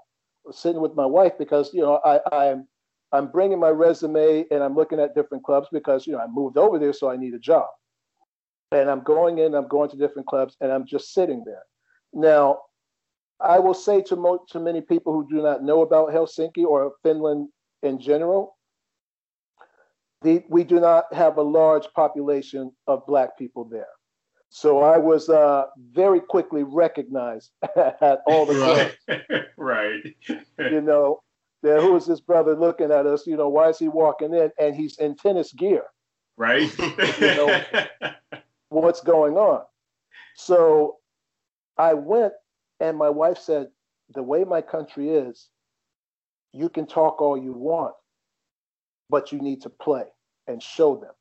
[0.45, 2.69] I was sitting with my wife because you know I I'm
[3.15, 6.57] I'm bringing my resume and I'm looking at different clubs because you know I moved
[6.57, 7.67] over there, so I need a job,
[8.71, 11.63] and I'm going in, I'm going to different clubs, and I'm just sitting there.
[12.13, 12.59] Now,
[13.39, 16.93] I will say to mo- to many people who do not know about Helsinki or
[17.03, 17.49] Finland
[17.83, 18.57] in general,
[20.21, 23.87] the, we do not have a large population of Black people there.
[24.49, 28.95] So I was uh, very quickly recognized at all the clubs.
[29.07, 29.45] Right.
[29.57, 30.15] right.
[30.71, 31.21] You know,
[31.65, 33.25] there who is this brother looking at us?
[33.25, 35.83] You know, why is he walking in and he's in tennis gear?
[36.37, 36.71] Right.
[36.77, 37.63] you know,
[38.69, 39.63] What's going on?
[40.35, 40.97] So
[41.77, 42.33] I went,
[42.79, 43.67] and my wife said,
[44.13, 45.49] "The way my country is,
[46.51, 47.95] you can talk all you want,
[49.09, 50.05] but you need to play
[50.47, 51.13] and show them."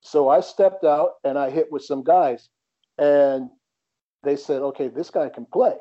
[0.00, 2.48] So I stepped out and I hit with some guys,
[2.98, 3.50] and
[4.24, 5.76] they said, "Okay, this guy can play."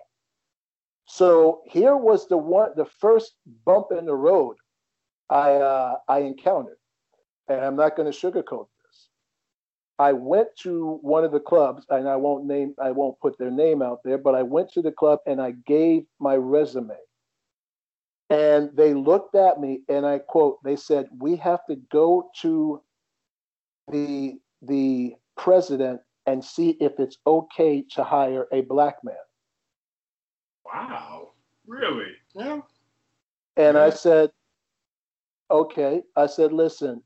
[1.06, 4.58] So here was the one, the first bump in the road
[5.30, 6.78] I uh, I encountered,
[7.48, 9.10] and I'm not going to sugarcoat this.
[9.98, 13.52] I went to one of the clubs, and I won't name, I won't put their
[13.52, 16.98] name out there, but I went to the club and I gave my resume,
[18.30, 22.82] and they looked at me and I quote, they said, "We have to go to
[23.92, 29.16] the the president and see if it's okay to hire a black man."
[30.76, 31.32] Wow.
[31.68, 32.12] Really?
[32.34, 32.62] Yeah.
[33.58, 34.32] And I said,
[35.50, 36.04] okay.
[36.16, 37.02] I said, listen,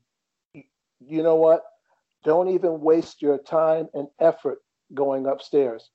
[0.54, 1.62] you know what?
[2.24, 4.58] Don't even waste your time and effort
[4.92, 5.90] going upstairs.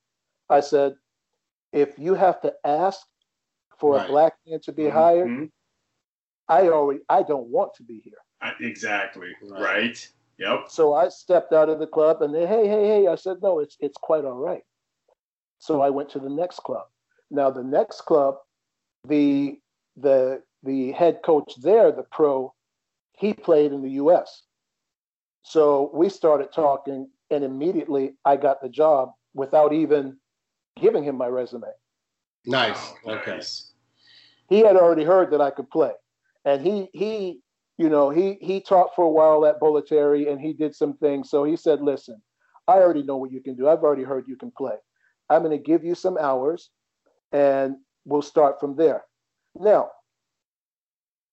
[0.48, 0.96] I said,
[1.72, 3.00] if you have to ask
[3.78, 4.06] for Right.
[4.06, 5.52] a black man to be hired, Mhm.
[6.48, 8.18] I already, I don't want to be here.
[8.40, 9.34] I- Exactly.
[9.42, 9.60] Right.
[9.62, 10.12] Right.
[10.38, 10.68] Yep.
[10.68, 13.06] So I stepped out of the club and they, hey, hey, hey.
[13.06, 14.62] I said, no, it's it's quite all right.
[15.58, 16.86] So I went to the next club.
[17.30, 18.36] Now the next club,
[19.06, 19.58] the
[19.96, 22.52] the the head coach there, the pro,
[23.12, 24.42] he played in the US.
[25.42, 30.16] So we started talking and immediately I got the job without even
[30.80, 31.68] giving him my resume.
[32.44, 32.94] Nice.
[33.06, 33.40] Okay.
[34.48, 35.92] He had already heard that I could play.
[36.44, 37.40] And he he
[37.78, 41.28] you know, he he taught for a while at Bollettieri and he did some things.
[41.28, 42.22] So he said, "Listen,
[42.68, 43.68] I already know what you can do.
[43.68, 44.76] I've already heard you can play.
[45.28, 46.70] I'm going to give you some hours,
[47.32, 49.04] and we'll start from there."
[49.54, 49.90] Now,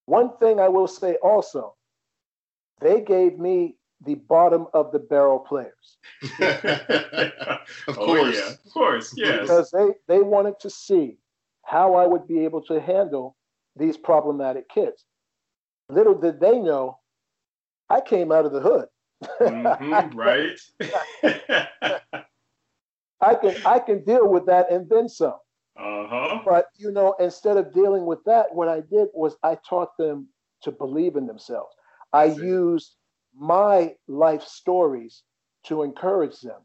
[0.06, 1.76] one thing I will say also,
[2.82, 3.76] they gave me
[4.06, 5.98] the bottom of the barrel players
[6.42, 8.36] of oh, course.
[8.36, 8.50] yeah.
[8.50, 9.14] Of course.
[9.16, 9.42] Yes.
[9.42, 11.18] because they they wanted to see
[11.64, 13.38] how I would be able to handle
[13.76, 15.06] these problematic kids.
[15.90, 17.00] Little did they know,
[17.90, 18.88] I came out of the hood.
[19.42, 20.60] Mhm, right.
[23.22, 25.38] I can I can deal with that and then some.
[25.78, 26.40] Uh huh.
[26.46, 30.28] But you know, instead of dealing with that, what I did was I taught them
[30.62, 31.76] to believe in themselves.
[32.14, 32.96] I used
[33.36, 35.24] my life stories
[35.66, 36.62] to encourage them.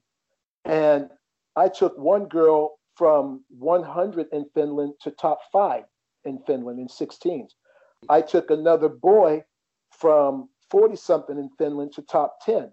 [0.65, 1.09] And
[1.57, 5.85] I took one girl from 100 in Finland to top five
[6.25, 7.51] in Finland in 16s.
[8.09, 9.45] I took another boy
[9.91, 12.73] from 40 something in Finland to top 10.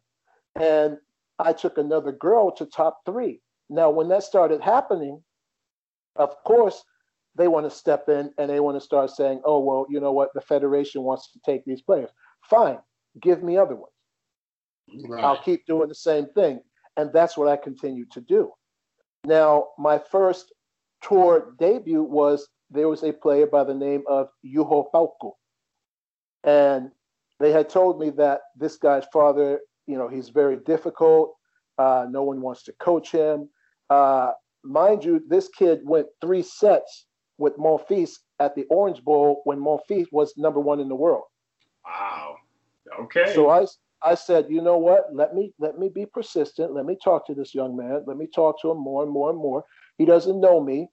[0.60, 0.98] And
[1.40, 3.42] I took another girl to top three.
[3.70, 5.24] Now, when that started happening,
[6.16, 6.84] of course,
[7.36, 10.14] they want to step in and they want to start saying, oh, well, you know
[10.14, 10.30] what?
[10.34, 12.10] The Federation wants to take these players.
[12.44, 12.78] Fine,
[13.22, 13.92] give me other ones.
[15.08, 15.24] Right.
[15.24, 16.62] I'll keep doing the same thing.
[16.98, 18.52] And that's what I continue to do.
[19.26, 20.54] Now, my first
[21.02, 25.32] tour debut was there was a player by the name of Juho Paukku.
[26.44, 26.92] And
[27.40, 31.34] they had told me that this guy's father, you know, he's very difficult.
[31.78, 33.50] Uh, no one wants to coach him.
[33.90, 34.32] Uh,
[34.66, 37.06] mind you, this kid went three sets
[37.38, 41.24] with Monfils at the Orange Bowl when Monfils was number one in the world.
[41.86, 42.36] Wow.
[43.00, 43.34] Okay.
[43.34, 43.66] So I
[44.02, 45.08] I said, you know what?
[45.14, 46.74] Let me let me be persistent.
[46.74, 48.04] Let me talk to this young man.
[48.06, 49.64] Let me talk to him more and more and more.
[49.98, 50.90] He doesn't know me,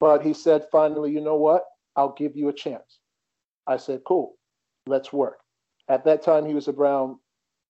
[0.00, 1.64] but he said finally, you know what?
[1.96, 3.00] I'll give you a chance.
[3.66, 4.36] I said, cool.
[4.86, 5.38] Let's work.
[5.88, 7.16] At that time, he was around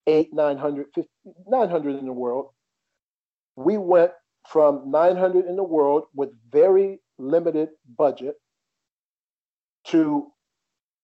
[0.07, 0.87] eight, 900,
[1.47, 2.51] 900 in the world.
[3.57, 4.13] We went
[4.47, 8.37] from 900 in the world with very limited budget
[9.85, 10.31] to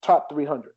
[0.03, 0.73] top 300.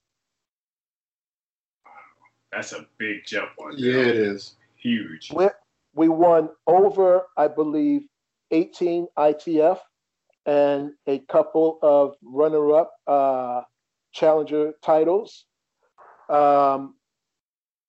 [2.52, 4.56] That's a big jump on Yeah, it is.
[4.76, 5.32] Huge.
[5.34, 5.48] We,
[5.93, 8.04] we won over, I believe,
[8.52, 9.80] 18 ITF
[10.46, 13.62] and a couple of runner up uh,
[14.13, 15.46] challenger titles.
[16.30, 16.96] Um,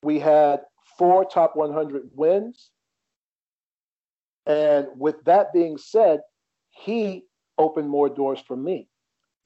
[0.02, 0.62] we had
[0.98, 2.70] four top 100 wins.
[4.48, 6.22] And with that being said,
[6.70, 7.26] he
[7.58, 8.88] opened more doors for me.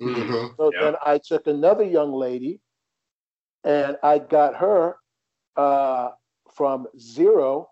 [0.00, 0.56] Mhm.
[0.56, 0.80] So Yeah.
[0.80, 2.60] then I took another young lady
[3.64, 4.96] and I got her
[5.56, 6.12] uh,
[6.50, 7.70] from zero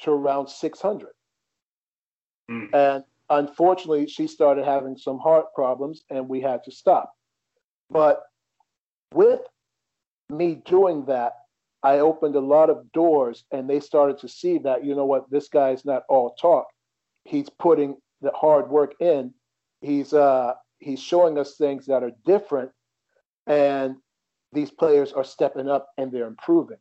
[0.00, 1.12] to around 600.
[2.50, 2.74] Mm.
[2.74, 7.14] And unfortunately, she started having some heart problems and we had to stop.
[7.90, 8.22] But
[9.12, 9.40] with
[10.30, 11.41] me doing that,
[11.82, 15.30] I opened a lot of doors and they started to see that, you know what,
[15.30, 16.66] this guy's not all talk.
[17.24, 19.34] He's putting the hard work in.
[19.80, 22.70] He's uh he's showing us things that are different
[23.46, 23.96] and
[24.52, 26.78] these players are stepping up and they're improving.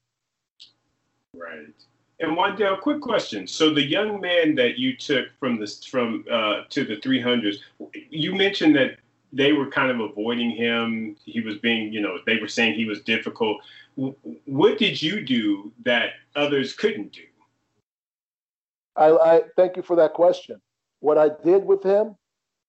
[1.34, 1.68] Right.
[2.20, 3.48] And Juandell, quick question.
[3.48, 7.56] So the young man that you took from this from uh, to the 300s,
[8.10, 8.98] you mentioned that
[9.34, 11.16] they were kind of avoiding him.
[11.26, 13.62] He was being, you know, they were saying he was difficult.
[13.96, 17.24] What did you do that others couldn't do?
[18.96, 20.62] I, I thank you for that question.
[21.00, 22.16] What I did with him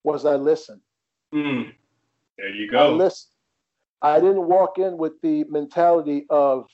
[0.04, 0.80] was I listened.
[1.34, 1.72] Mm.
[2.38, 2.96] There you I go.
[2.96, 3.30] listened.
[4.00, 6.66] I didn't walk in with the mentality of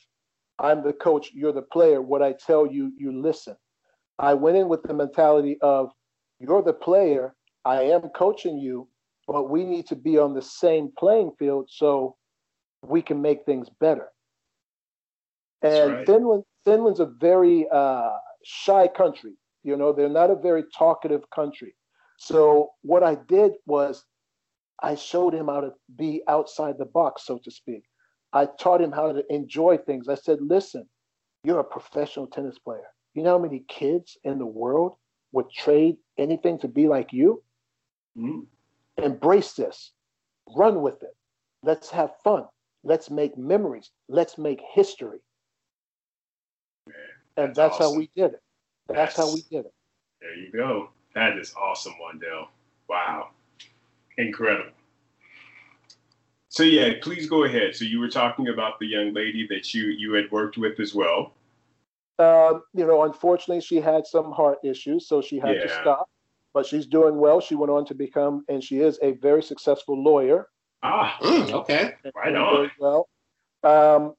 [0.59, 2.01] I'm the coach, you're the player.
[2.03, 3.57] What I tell you, you listen.
[4.19, 5.93] I went in with the mentality of
[6.41, 7.35] you're the player,
[7.65, 8.89] I am coaching you,
[9.27, 12.17] but we need to be on the same playing field so
[12.83, 14.09] we can make things better.
[15.63, 16.07] And right.
[16.07, 18.11] Finland, Finland's a very uh,
[18.45, 19.33] shy country.
[19.65, 21.75] You know, they're not a very talkative country.
[22.19, 24.05] So what I did was
[24.83, 27.83] I showed him how to be outside the box, so to speak.
[28.33, 30.09] I taught him how to enjoy things.
[30.09, 30.89] I said, listen,
[31.43, 32.87] you're a professional tennis player.
[33.15, 34.95] You know how many kids in the world
[35.33, 37.43] would trade anything to be like you?
[38.17, 38.47] Mm.
[38.97, 39.93] Embrace this,
[40.57, 41.17] run with it.
[41.63, 42.45] Let's have fun.
[42.85, 43.91] Let's make memories.
[44.09, 45.19] Let's make history.
[47.39, 48.43] And that's that's, how we did it.
[48.89, 49.73] That's how we did it.
[50.21, 50.91] There you go.
[51.15, 52.49] That is awesome, Juandell.
[52.89, 53.29] Wow.
[54.17, 54.73] Incredible.
[56.49, 57.77] So yeah, please go ahead.
[57.77, 60.95] So you were talking about the young lady that you you had worked with as
[60.95, 61.35] well.
[62.19, 66.09] Um, you know, unfortunately, she had some heart issues, so she had to stop.
[66.53, 67.41] But she's doing well.
[67.41, 70.49] She went on to become, and she is a very successful lawyer.
[70.83, 71.95] Ah, Mm, okay.
[72.17, 72.71] Right on.
[72.81, 73.09] well.
[73.63, 74.15] Um,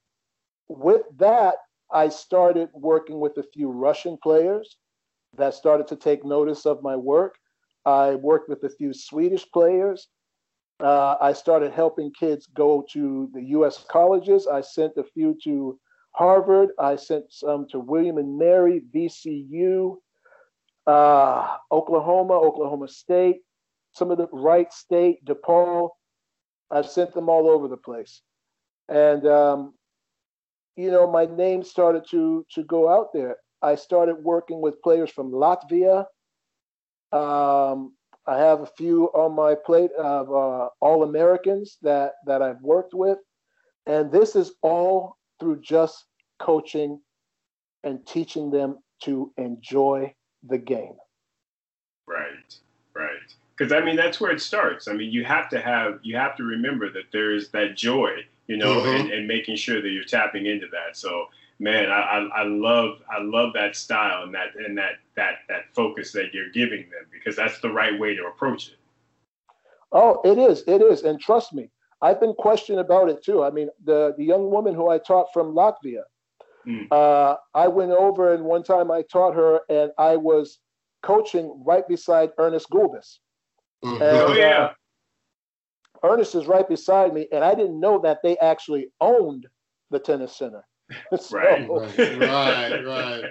[0.70, 1.56] with that,
[1.92, 4.78] I started working with a few Russian players
[5.38, 7.36] that started to take notice of my work.
[7.86, 10.08] I worked with a few Swedish players.
[10.80, 13.84] Uh, I started helping kids go to the U.S.
[13.90, 14.48] colleges.
[14.48, 15.80] I sent a few to
[16.12, 16.70] Harvard.
[16.80, 19.98] I sent some to William and Mary, VCU,
[20.88, 23.42] uh, Oklahoma, Oklahoma State,
[23.94, 25.90] some of the Wright State, DePaul.
[26.72, 28.22] I've sent them all over the place,
[28.88, 29.74] and um,
[30.80, 33.36] you know my name started to to go out there.
[33.62, 36.06] I started working with players from Latvia.
[37.12, 37.94] Um,
[38.26, 42.94] I have a few on my plate of uh, all Americans that that I've worked
[42.94, 43.18] with,
[43.88, 46.06] and this is all through just
[46.40, 47.02] coaching
[47.84, 50.14] and teaching them to enjoy
[50.48, 50.96] the game.
[52.08, 52.56] right,
[52.94, 53.36] right.
[53.58, 54.88] Because I mean that's where it starts.
[54.88, 58.12] I mean you have to have you have to remember that there is that joy,
[58.50, 59.00] you know, Mhm.
[59.00, 60.98] and, and making sure that you're tapping into that.
[60.98, 61.28] So
[61.60, 65.66] man, I, I, I love I love that style and that and that that that
[65.76, 68.76] focus that you're giving them because that's the right way to approach it.
[69.92, 70.64] Oh, it is.
[70.68, 71.04] It is.
[71.04, 71.70] And trust me,
[72.02, 73.44] I've been questioned about it too.
[73.44, 76.04] I mean, the, the young woman who I taught from Latvia,
[76.68, 76.88] Mm.
[76.92, 80.60] uh, I went over and one time I taught her and I was
[81.02, 83.20] coaching right beside Ernest Gulbis.
[83.84, 83.94] Mhm.
[83.94, 84.64] And, Oh yeah.
[84.66, 84.74] uh,
[86.04, 89.48] Ernest is right beside me, and I didn't know that they actually owned
[89.92, 90.64] the tennis center.
[91.20, 91.70] So, right.
[91.70, 93.24] right, right,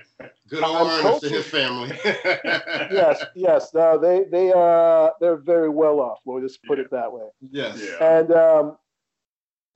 [0.48, 1.98] Good old Ernest and his family.
[2.04, 3.74] yes, yes.
[3.74, 6.20] No, they they are they're very well off.
[6.24, 6.84] We'll just put yeah.
[6.84, 7.24] it that way.
[7.40, 7.82] Yes.
[7.82, 8.18] Yeah.
[8.18, 8.76] And um,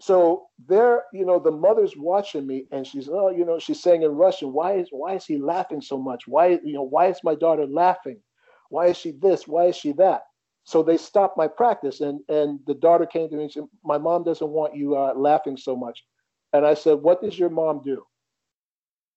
[0.01, 4.03] so there, you know, the mother's watching me, and she's oh, you know, she's saying
[4.03, 6.27] in Russian, why is why is he laughing so much?
[6.27, 8.21] Why you know why is my daughter laughing?
[8.69, 9.47] Why is she this?
[9.47, 10.23] Why is she that?
[10.65, 13.99] So they stopped my practice, and and the daughter came to me and said, my
[13.99, 16.05] mom doesn't want you uh, laughing so much.
[16.53, 18.05] And I said, What does your mom do?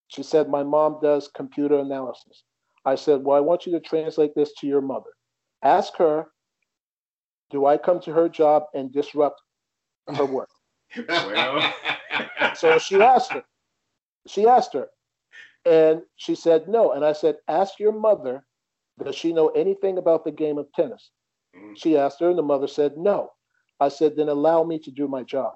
[0.07, 2.43] She said, My mom does computer analysis.
[2.85, 5.09] I said, Well, I want you to translate this to your mother.
[5.63, 6.27] Ask her,
[7.49, 9.41] Do I come to her job and disrupt
[10.15, 10.49] her work?
[11.07, 11.73] well.
[12.55, 13.43] so she asked her.
[14.27, 14.87] She asked her.
[15.65, 16.93] And she said, No.
[16.93, 18.45] And I said, Ask your mother,
[19.03, 21.11] does she know anything about the game of tennis?
[21.75, 23.31] She asked her, and the mother said, No.
[23.79, 25.53] I said, Then allow me to do my job.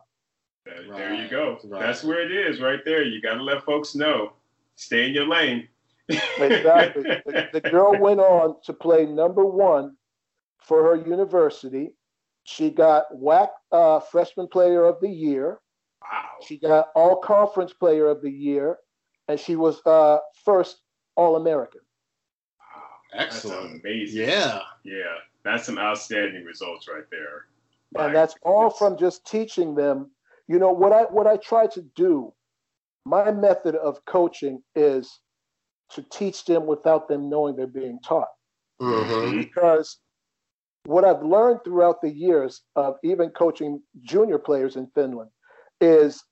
[0.65, 0.97] Right.
[0.97, 1.57] There you go.
[1.65, 1.81] Right.
[1.81, 3.03] That's where it is, right there.
[3.03, 4.33] You got to let folks know.
[4.75, 5.67] Stay in your lane.
[6.07, 7.03] exactly.
[7.25, 9.95] The, the, girl went on to play number one
[10.59, 11.91] for her university.
[12.43, 15.59] She got WAC uh, Freshman Player of the Year.
[16.01, 16.25] Wow.
[16.47, 18.77] She got All Conference Player of the Year,
[19.27, 20.81] and she was uh, first
[21.15, 21.81] All American.
[22.59, 23.21] Wow.
[23.25, 23.61] Excellent.
[23.61, 24.27] That's amazing.
[24.27, 24.61] Yeah.
[24.83, 25.17] Yeah.
[25.43, 27.45] That's some outstanding results right there.
[27.95, 30.11] And that's all from just teaching them
[30.49, 32.33] you know what I what I try to do,
[33.05, 35.21] my method of coaching is
[35.91, 38.29] to teach them without them knowing they're being taught.
[38.81, 39.37] Mm-hmm.
[39.37, 39.99] Because
[40.85, 45.29] what I've learned throughout the years of even coaching junior players in Finland
[45.79, 46.23] is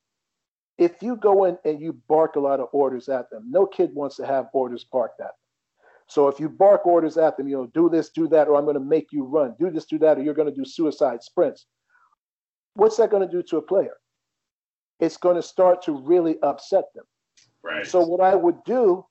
[0.79, 3.91] if you go in and you bark a lot of orders at them, no kid
[3.93, 5.33] wants to have orders barked at them.
[6.07, 8.63] So if you bark orders at them, you know, do this, do that, or I'm
[8.63, 11.21] going to make you run, do this, do that, or you're going to do suicide
[11.21, 11.65] sprints.
[12.75, 13.95] What's that going to do to a player?
[14.99, 17.05] it's going to start to really upset them.
[17.63, 17.85] Right.
[17.85, 19.05] So what I would do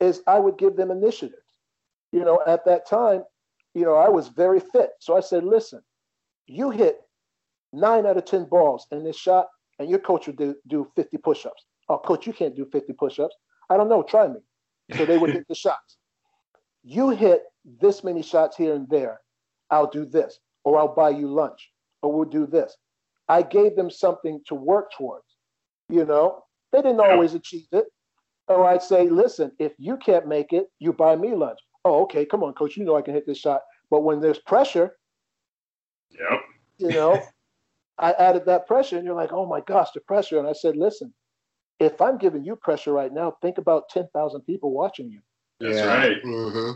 [0.00, 1.40] is I would give them initiatives.
[2.12, 3.24] You know, at that time,
[3.74, 4.90] you know, I was very fit.
[5.00, 5.80] So I said, listen,
[6.46, 7.00] you hit
[7.72, 11.16] nine out of 10 balls in this shot, and your coach would do, do 50
[11.18, 11.64] push ups.
[11.88, 13.34] Oh, coach, you can't do 50 push ups.
[13.68, 14.40] I don't know, try me.
[14.96, 15.96] So they would hit the shots.
[16.84, 17.42] You hit
[17.80, 19.20] this many shots here and there.
[19.70, 21.70] I'll do this, or I'll buy you lunch,
[22.02, 22.76] or we'll do this.
[23.28, 25.24] I gave them something to work towards.
[25.88, 27.86] You know, they didn't always achieve it.
[28.48, 31.58] Or I'd say, listen, if you can't make it, you buy me lunch.
[31.86, 32.76] Oh, okay, come on, coach.
[32.76, 33.62] You know I can hit this shot.
[33.90, 34.96] But when there's pressure,
[36.10, 36.40] yep.
[36.76, 37.22] you know,
[37.98, 40.38] I added that pressure, and you're like, oh my gosh, the pressure.
[40.38, 41.14] And I said, listen,
[41.80, 45.20] if I'm giving you pressure right now, think about 10,000 people watching you.
[45.60, 45.96] That's yeah.
[45.96, 46.22] right.
[46.22, 46.72] Mm-hmm.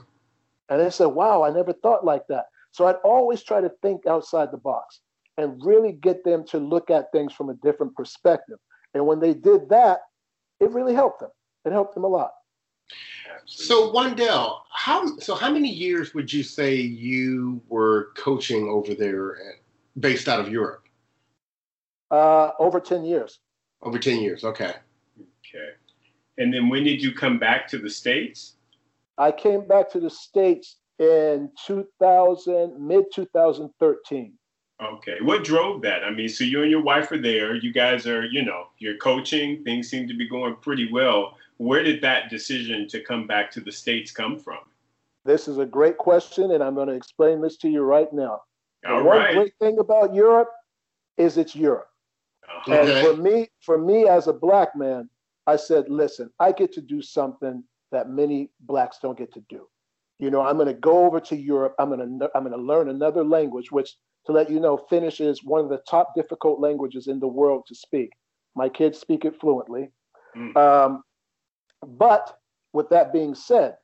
[0.68, 2.46] And they said, wow, I never thought like that.
[2.72, 5.00] So I'd always try to think outside the box
[5.36, 8.58] and really get them to look at things from a different perspective.
[8.94, 10.00] And when they did that,
[10.60, 11.30] it really helped them.
[11.64, 12.32] It helped them a lot.
[13.44, 19.36] So Juandell, how so how many years would you say you were coaching over there
[19.36, 19.54] at,
[20.00, 20.86] based out of Europe?
[22.10, 23.40] Uh, over 10 years.
[23.82, 24.74] Over 10 years, okay.
[25.20, 25.70] Okay.
[26.38, 28.54] And then when did you come back to the States?
[29.18, 34.32] I came back to the States in 2000, mid 2013.
[34.80, 35.16] Okay.
[35.22, 36.04] What drove that?
[36.04, 37.56] I mean, so you and your wife are there.
[37.56, 39.64] You guys are, you know, you're coaching.
[39.64, 41.36] Things seem to be going pretty well.
[41.56, 44.58] Where did that decision to come back to the States come from?
[45.24, 48.42] This is a great question, and I'm going to explain this to you right now.
[48.86, 49.34] All one right.
[49.34, 50.50] great thing about Europe
[51.16, 51.88] is it's Europe.
[52.44, 52.72] Uh-huh.
[52.72, 55.10] And for me, for me as a black man,
[55.48, 59.66] I said, listen, I get to do something that many blacks don't get to do.
[60.18, 61.74] You know, I'm going to go over to Europe.
[61.78, 63.94] I'm going to I'm going to learn another language, which
[64.26, 67.64] to let you know, Finnish is one of the top difficult languages in the world
[67.68, 68.10] to speak.
[68.54, 69.90] My kids speak it fluently.
[70.36, 70.56] Mm.
[70.56, 71.02] Um,
[71.86, 72.36] but
[72.72, 73.76] with that being said,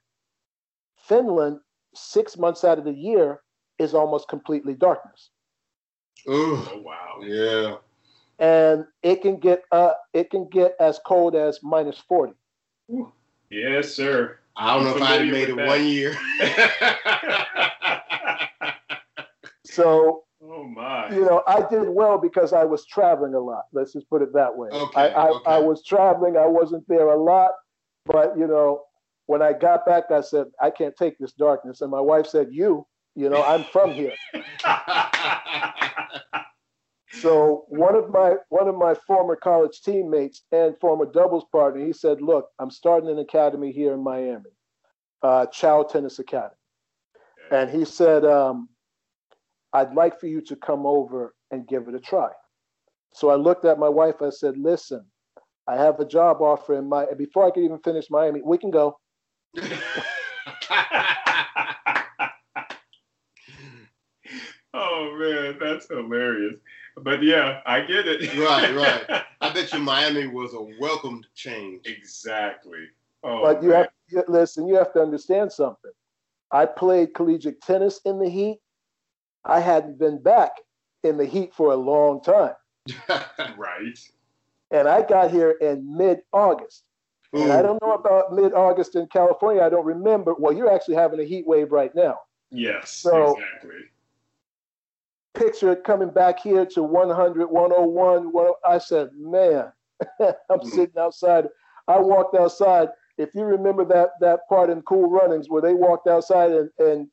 [0.97, 1.61] Finland,
[1.95, 3.41] six months out of the year,
[3.79, 5.31] is almost completely darkness.
[6.29, 7.21] Ooh, oh, wow.
[7.23, 7.77] Yeah.
[8.39, 12.33] And it can get uh it can get as cold as minus 40.
[13.51, 14.39] Yes, sir.
[14.57, 15.67] I don't I'm know if I made it that.
[15.67, 16.17] one year.
[19.67, 21.09] so Oh my!
[21.11, 23.65] You know, I did well because I was traveling a lot.
[23.73, 24.69] Let's just put it that way.
[24.71, 25.51] Okay, I, I, okay.
[25.53, 26.37] I was traveling.
[26.37, 27.53] I wasn't there a lot,
[28.05, 28.83] but you know,
[29.27, 31.81] when I got back, I said, I can't take this darkness.
[31.81, 34.13] And my wife said, You, you know, I'm from here.
[37.21, 41.93] so one of my one of my former college teammates and former doubles partner, he
[41.93, 44.51] said, Look, I'm starting an academy here in Miami,
[45.23, 46.57] uh, Chow Tennis Academy.
[47.51, 48.69] And he said, um,
[49.73, 52.31] I'd like for you to come over and give it a try.
[53.13, 54.23] So I looked at my wife.
[54.23, 55.05] I said, Listen,
[55.69, 57.07] I have a job offer in my.
[57.17, 58.99] Before I could even finish Miami, we can go.
[64.75, 66.57] oh man, that's hilarious.
[66.99, 68.35] But yeah, I get it.
[68.39, 69.23] right, right.
[69.41, 71.87] I bet you Miami was a welcomed change.
[71.87, 72.87] Exactly.
[73.23, 73.87] Oh, but you man.
[74.13, 74.67] have to listen.
[74.69, 75.91] You have to understand something.
[76.51, 78.59] I played collegiate tennis in the heat.
[79.45, 80.53] I hadn't been back
[81.03, 82.55] in the heat for a long time,
[83.59, 83.99] right.
[84.71, 86.85] and I got here in mid-August.
[87.35, 89.61] And I don't know about mid-August in California.
[89.61, 90.35] I don't remember.
[90.39, 92.21] Well, you're actually having a heat wave right now.
[92.53, 93.81] Yes, So- exactly.
[95.35, 98.33] Picture it coming back here to 100, 101.
[98.33, 99.73] 10 I said, man,
[100.21, 100.65] I'm Mhm.
[100.65, 101.49] sitting outside.
[101.89, 102.89] I walked outside.
[103.19, 107.09] If you remember that that part in Cool Runnings where they walked outside and and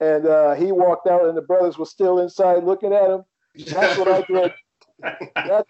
[0.00, 3.24] and uh, he walked out and the brothers were still inside looking at him.
[3.72, 4.52] That's what I did.
[5.44, 5.66] That,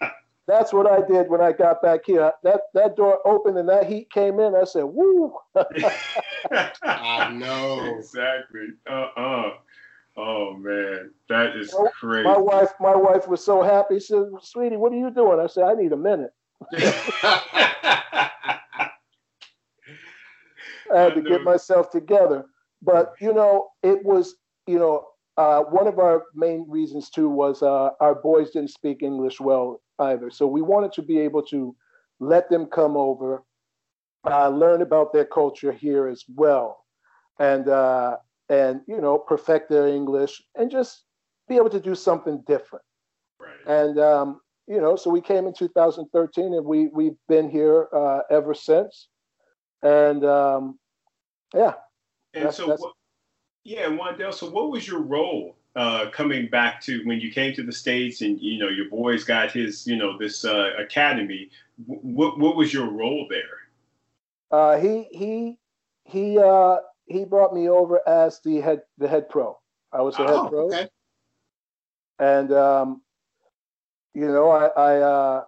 [0.47, 2.31] that's what I did when I got back here.
[2.43, 4.55] That that door opened and that heat came in.
[4.55, 5.35] I said, "Woo!"
[6.83, 7.97] I know.
[7.99, 8.69] Exactly.
[8.89, 9.53] Uh-uh.
[10.17, 12.23] Oh man, that is Oh, crazy.
[12.23, 13.99] My wife, my wife was so happy.
[13.99, 16.31] She said, "Sweetie, what are you doing?" I said, "I need a minute.
[16.73, 17.41] I
[20.93, 22.45] had to get myself together."
[22.81, 24.35] But you know, it was
[24.67, 25.05] you know
[25.35, 29.81] uh, one of our main reasons too was uh, our boys didn't speak English well
[29.99, 31.75] either, so we wanted to be able to
[32.21, 33.43] let them come over,
[34.25, 36.85] uh, learn about their culture here as well,
[37.39, 38.15] and uh,
[38.49, 41.03] and you know perfect their English and just
[41.47, 42.83] be able to do something different.
[43.39, 43.67] right.
[43.67, 48.21] And um, you know, so we came in 2013, and we we've been here uh,
[48.31, 49.09] ever since.
[49.83, 50.79] And um,
[51.53, 51.73] yeah,
[52.33, 52.93] And That's- so, that's- what,
[53.63, 54.33] yeah, Juandell.
[54.33, 58.21] So, what was your role uh, coming back to when you came to the states,
[58.21, 61.49] and you know your boys got his, you know, this uh, academy?
[61.85, 63.57] Wh- What what was your role there?
[64.51, 65.57] uh, he he
[66.05, 69.57] he uh, he brought me over as the head the head pro.
[69.91, 70.87] I was the Oh, head pro, okay.
[72.19, 73.01] and um,
[74.13, 75.43] you know, I I, uh,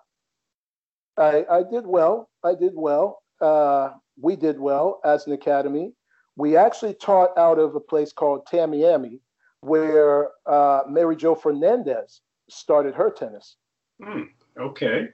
[1.18, 2.30] I I did well.
[2.44, 3.24] I did well.
[3.42, 5.94] Uh, we did well as an academy.
[6.36, 9.20] We actually taught out of a place called Tamiami,
[9.62, 13.58] where uh, Mary Joe Fernandez started her tennis.
[14.04, 14.24] Hmm.
[14.60, 15.10] Okay.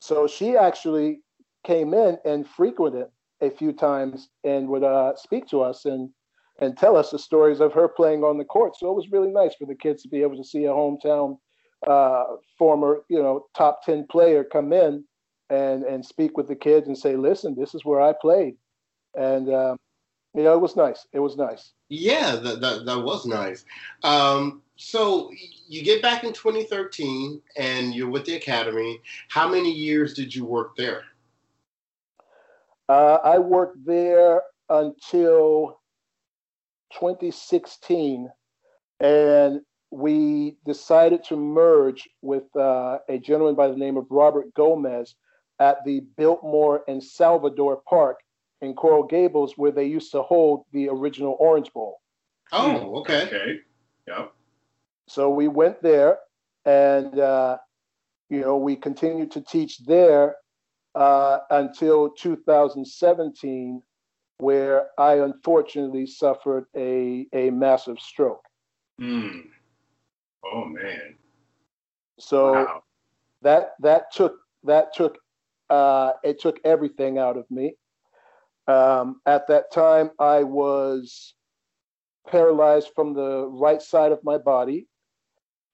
[0.00, 1.20] So she actually
[1.64, 3.06] came in and frequented
[3.40, 6.10] a few times and would uh, speak to us and
[6.60, 8.76] and tell us the stories of her playing on the court.
[8.76, 11.36] So it was really nice for the kids to be able to see a hometown
[11.84, 12.24] uh,
[12.56, 15.04] former, you know, top ten player come in
[15.50, 18.56] and and speak with the kids and say, "Listen, this is where I played,"
[19.14, 19.76] and um,
[20.34, 21.06] you know, it was nice.
[21.12, 21.72] It was nice.
[21.88, 23.64] Yeah, that, that, that was nice.
[24.02, 25.30] Um, so
[25.68, 29.00] you get back in 2013 and you're with the academy.
[29.28, 31.04] How many years did you work there?
[32.88, 35.80] Uh, I worked there until
[36.92, 38.30] 2016,
[39.00, 39.60] and
[39.90, 45.14] we decided to merge with uh, a gentleman by the name of Robert Gomez
[45.60, 48.18] at the Biltmore and Salvador Park
[48.60, 52.00] in Coral Gables, where they used to hold the original Orange Bowl.
[52.52, 53.22] Oh, okay.
[53.22, 53.58] Okay.
[54.08, 54.32] Yep.
[55.08, 56.18] So we went there,
[56.64, 57.58] and uh,
[58.28, 60.36] you know we continued to teach there
[60.94, 63.82] uh, until 2017,
[64.38, 68.44] where I unfortunately suffered a a massive stroke.
[68.98, 69.40] Hmm.
[70.44, 71.16] Oh man.
[72.18, 72.82] So wow.
[73.42, 75.18] that that took that took
[75.70, 77.76] uh, it took everything out of me.
[78.66, 81.34] Um, at that time, I was
[82.28, 84.86] paralyzed from the right side of my body.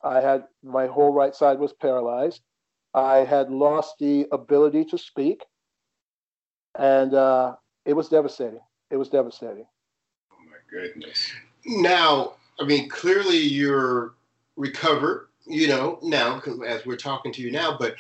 [0.03, 2.43] I had my whole right side was paralyzed.
[2.95, 5.45] I had lost the ability to speak,
[6.79, 8.61] and uh, it was devastating.
[8.91, 9.67] It was devastating.
[10.33, 11.31] Oh my goodness.
[11.65, 14.15] Now, I mean, clearly you're
[14.57, 17.95] recovered, you know, now as we're talking to you now, but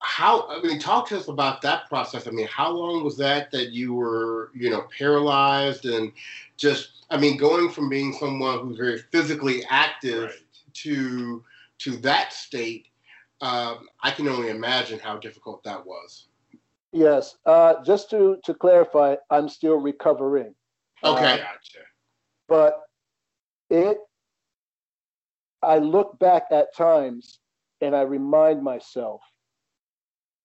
[0.00, 2.28] how, I mean, talk to us about that process.
[2.28, 6.12] I mean, how long was that that you were, you know, paralyzed and
[6.56, 10.38] just, I mean, going from being someone who's very physically active Right.
[10.74, 11.44] to
[11.78, 12.88] to that state,
[13.40, 16.28] um, I can only imagine how difficult that was.
[16.92, 17.36] Yes.
[17.46, 20.54] Uh, just to to clarify, I'm still recovering.
[21.04, 21.36] Okay.
[21.38, 21.80] Gotcha.
[22.48, 22.80] but
[23.70, 23.98] it
[25.62, 27.38] i look back at times
[27.82, 29.20] and i remind myself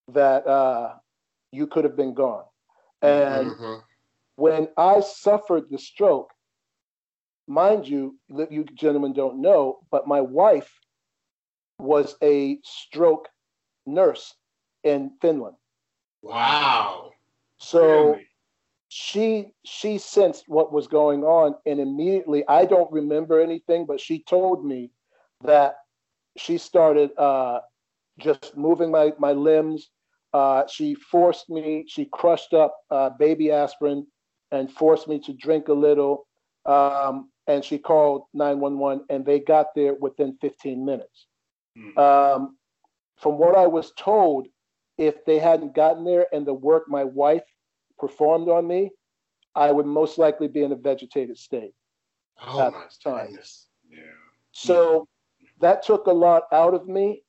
[0.10, 0.94] that uh,
[1.52, 2.44] you could have been gone
[3.02, 3.82] and Mhm.
[4.36, 6.32] when i suffered the stroke
[7.48, 10.72] mind you that you gentlemen don't know but my wife
[11.80, 13.28] was a stroke
[13.86, 14.36] nurse
[14.84, 15.56] in finland
[16.22, 17.12] Wow.
[17.58, 18.28] So Really?
[18.90, 24.24] she she sensed what was going on and immediately i don't remember anything but she
[24.24, 24.92] told me
[25.44, 25.76] that
[26.38, 27.60] she started uh,
[28.20, 29.90] just moving my, my limbs
[30.34, 34.06] uh, she forced me she crushed up uh, baby aspirin
[34.52, 36.28] and forced me to drink a little
[36.66, 41.28] um, and she called 911 and they got there within 15 minutes
[41.78, 41.98] Mm.
[41.98, 42.58] um,
[43.18, 44.48] from what i was told
[44.98, 47.44] if they hadn't gotten there and the work my wife
[48.00, 48.92] performed on me,
[49.56, 51.74] I would most likely be in a vegetated state.
[52.42, 53.28] Oh At this time.
[53.28, 53.68] goodness.
[53.90, 54.02] Yeah.
[54.52, 55.08] So
[55.62, 57.24] that took a lot out of me.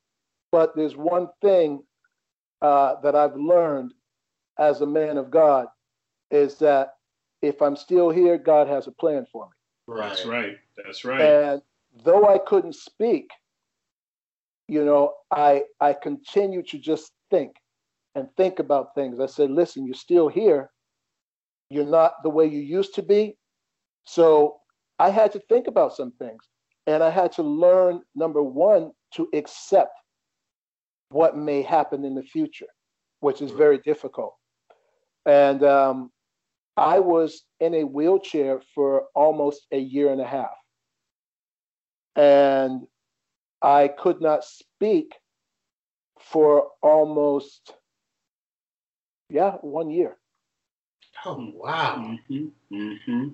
[0.51, 1.83] But there's one thing
[2.63, 3.93] uh, that I've learned
[4.59, 5.67] as a man of God
[6.31, 6.95] is that
[7.43, 9.53] if I'm still here, God has a plan for me.
[9.87, 10.09] Right.
[10.09, 10.57] That's right.
[10.77, 11.21] That's right.
[11.21, 11.63] And
[12.05, 13.31] though I couldn't speak,
[14.69, 17.57] you know, I I continued to just think
[18.15, 19.21] and think about things.
[19.21, 20.71] I said, listen, you're still here.
[21.71, 23.37] You're not the way you used to be.
[24.05, 24.57] So
[24.99, 26.45] I had to think about some things.
[26.87, 29.99] And I had to learn, number one, to accept
[31.09, 32.67] what may happen in the future,
[33.21, 34.35] which is very difficult.
[35.27, 36.11] And um,
[36.77, 40.57] I was in a wheelchair for almost a year and a half.
[42.17, 42.87] And
[43.65, 45.15] I could not speak
[46.21, 47.73] for almost,
[49.31, 50.19] yeah, one year.
[51.25, 52.15] Oh wow.
[52.29, 53.29] hmm hmm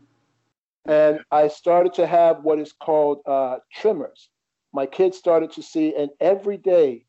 [0.85, 4.31] And I started to have what is called uh, tremors.
[4.73, 7.07] My kids started to see, and every day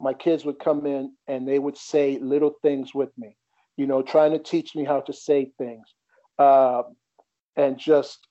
[0.00, 3.36] my kids would come in and they would say little things with me,
[3.76, 5.86] you know, trying to teach me how to say things
[6.40, 6.82] uh,
[7.54, 8.26] and just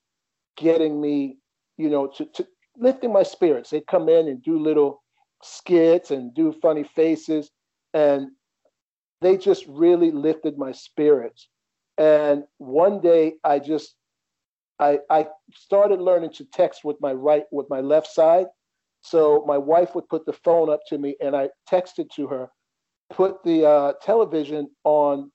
[0.57, 1.37] getting me,
[1.77, 2.45] you know, to, to
[2.77, 3.69] lifting my spirits.
[3.69, 5.03] They'd come in and do little
[5.43, 7.51] skits and do funny faces,
[7.93, 8.29] and
[9.21, 11.49] they just really lifted my spirits.
[11.97, 13.95] And one day I just
[14.79, 18.47] I, I started learning to text with my right with my left side.
[19.01, 22.49] So my wife would put the phone up to me, and I texted to her,
[23.11, 25.31] put the uh, television on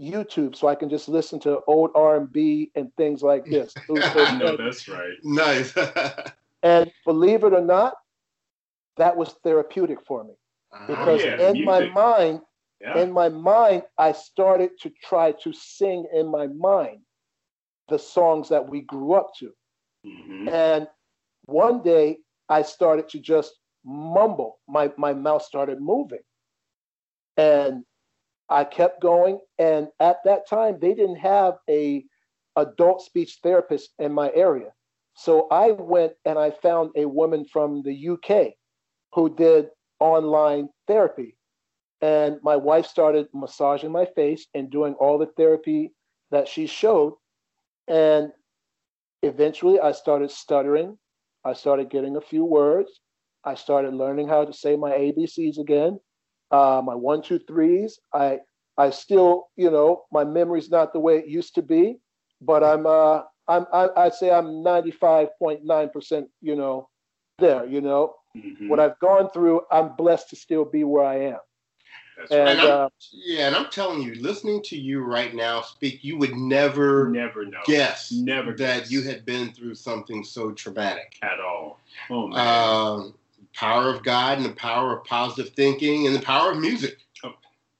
[0.00, 3.74] YouTube so I can just listen to old R and B and things like this.
[3.90, 5.14] I know that's right.
[5.24, 5.74] Nice.
[6.62, 7.94] and believe it or not,
[8.96, 10.34] that was therapeutic for me
[10.86, 12.40] because Oh, yeah, in my mind,
[12.80, 12.96] Yeah.
[13.02, 17.00] in my mind, I started to try to sing in my mind
[17.88, 19.52] the songs that we grew up to.
[20.04, 20.88] hmm And
[21.46, 24.60] one day I started to just mumble.
[24.68, 26.24] My my mouth started moving.
[27.36, 27.84] And
[28.48, 29.40] I kept going.
[29.58, 32.04] And at that time, they didn't have a
[32.56, 34.72] adult speech therapist in my area.
[35.20, 38.54] So I went and I found a woman from the UK
[39.12, 39.68] who did
[39.98, 41.36] online therapy.
[42.00, 45.92] And my wife started massaging my face and doing all the therapy
[46.30, 47.18] that she showed.
[47.86, 48.32] And
[49.22, 50.96] eventually I started stuttering.
[51.44, 52.90] I started getting a few words.
[53.44, 56.00] I started learning how to say my ABCs again,
[56.50, 58.00] uh, my one, two, threes.
[58.14, 58.38] I
[58.78, 61.98] I still, you know, my memory's not the way it used to be,
[62.40, 66.88] but I'm uh I'm I, I'd say I'm 95.9%, you know,
[67.38, 68.14] there, you know.
[68.34, 71.38] hmm What I've gone through, I'm blessed to still be where I am.
[72.16, 72.48] That's right.
[72.48, 76.36] And uh, yeah, and I'm telling you, listening to you right now speak, you would
[76.36, 77.58] never Never know.
[77.64, 78.90] guess Never that guess.
[78.92, 81.16] you had been through something so traumatic.
[81.22, 81.80] at all.
[82.08, 82.38] Oh man.
[82.38, 83.14] Um,
[83.54, 86.98] power of God and the power of positive thinking and the power of music.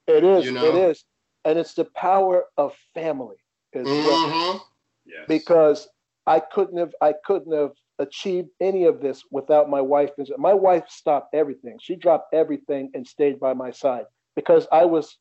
[0.09, 0.65] it is, you know.
[0.65, 1.05] it is.
[1.45, 3.37] And it's the power of family
[3.75, 4.67] as well.
[5.11, 5.29] Yes.
[5.29, 5.89] because
[6.27, 10.11] I couldn't have I couldn't have achieved any of this without my wife.
[10.39, 11.79] My wife stopped everything.
[11.81, 15.19] She dropped everything and stayed by my side because I was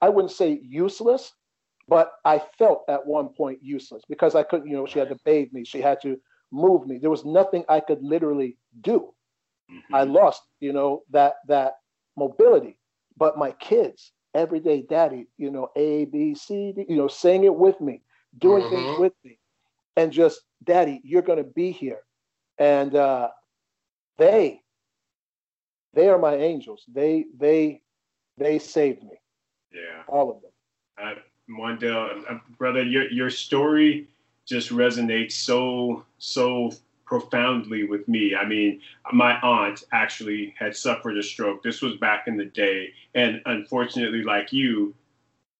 [0.00, 1.32] I wouldn't say useless,
[1.88, 5.18] but I felt at one point useless because I couldn't, you know, she had to
[5.24, 6.16] bathe me, she had to
[6.52, 6.98] move me.
[6.98, 9.14] There was nothing I could literally do.
[9.70, 9.82] Mhm.
[9.92, 11.78] I lost, you know, that that
[12.16, 12.78] mobility.
[13.16, 17.44] But my kids, every day, daddy, you know, A, B, C, D, you know, saying
[17.44, 18.02] it with me,
[18.38, 18.98] doing things Mhm.
[19.00, 19.38] with me,
[19.96, 22.02] and just, daddy, you're gonna be here.
[22.58, 23.30] And uh
[24.18, 24.62] they
[25.92, 26.84] they are my angels.
[26.88, 27.82] They they
[28.36, 29.16] they saved me,
[29.72, 30.02] yeah.
[30.08, 30.50] all of them.
[30.98, 31.14] Uh,
[31.48, 34.08] Juandell, uh, brother, your your story
[34.46, 36.72] just resonates so so
[37.04, 38.34] profoundly with me.
[38.34, 38.80] I mean,
[39.12, 41.62] my aunt actually had suffered a stroke.
[41.62, 44.94] This was back in the day, and unfortunately, like you,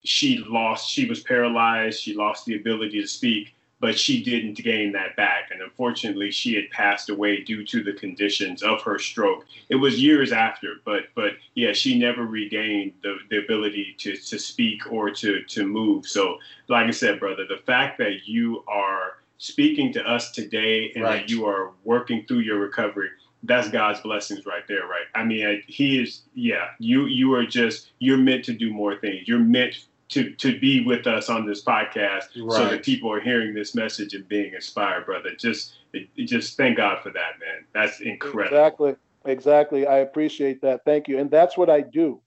[0.04, 0.88] she lost.
[0.90, 2.00] She was paralyzed.
[2.00, 3.54] She lost the ability to speak.
[3.80, 5.50] but she didn't gain that back.
[5.50, 9.44] And unfortunately, she had passed away due to the conditions of her stroke.
[9.68, 14.38] It was years after, but but yeah, she never regained the, the ability to, to
[14.38, 16.06] speak or to, to move.
[16.06, 16.38] So,
[16.68, 21.16] like I said, brother, the fact that you are speaking to us today and right.
[21.16, 23.10] that you are working through your recovery
[23.46, 25.04] that's God's blessings right there, right?
[25.14, 26.68] I mean, he is, yeah.
[26.78, 29.28] You you are just you're meant to do more things.
[29.28, 29.84] You're meant
[30.14, 32.52] to to be with us on this podcast right.
[32.52, 35.30] so that people are hearing this message and being inspired, brother.
[35.36, 35.74] Just
[36.16, 37.64] just thank God for that, man.
[37.74, 38.56] That's incredible.
[38.56, 39.86] Exactly, exactly.
[39.86, 40.82] I appreciate that.
[40.84, 42.20] Thank you, and that's what I do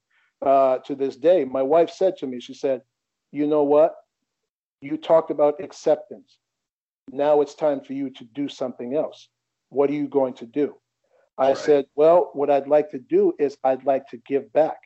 [0.46, 1.46] uh, to this day.
[1.46, 2.82] My wife said to me, she said,
[3.32, 3.96] "You know what?
[4.82, 6.38] You talked about acceptance.
[7.10, 9.30] Now it's time for you to do something else.
[9.70, 10.76] What are you going to do?"
[11.40, 11.58] I right.
[11.58, 14.78] said, well, what I'd like to do is I'd like to give back.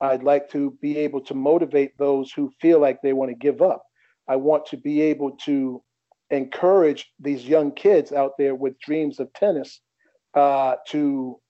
[0.00, 3.62] I'd like to be able to motivate those who feel like they want to give
[3.62, 3.82] up.
[4.28, 5.82] I want to be able to
[6.30, 9.80] encourage these young kids out there with dreams of tennis
[10.34, 11.40] uh, to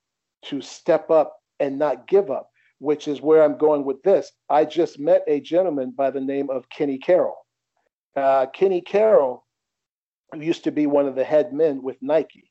[0.44, 4.30] to step up and not give up, which is where I'm going with this.
[4.48, 7.36] I just met a gentleman by the name of Kenny Carroll.
[8.14, 9.44] Uh, Kenny Carroll
[10.36, 12.50] used to be one of the head men with Nike.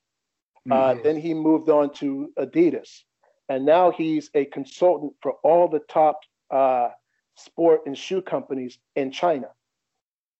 [0.69, 1.03] Uh, mm-hmm.
[1.03, 3.03] then he moved on to Adidas,
[3.49, 6.19] and now he's a consultant for all the top
[6.51, 6.89] uh,
[7.35, 9.47] sport and shoe companies in China.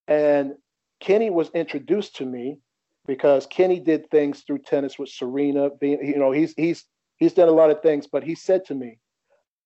[0.08, 0.56] And
[1.00, 2.58] Kenny was introduced to me
[3.06, 5.70] because Kenny did things through tennis with Serena.
[5.70, 6.86] Being, you know, he's he's
[7.18, 9.00] he's done a lot of things, but he said to me,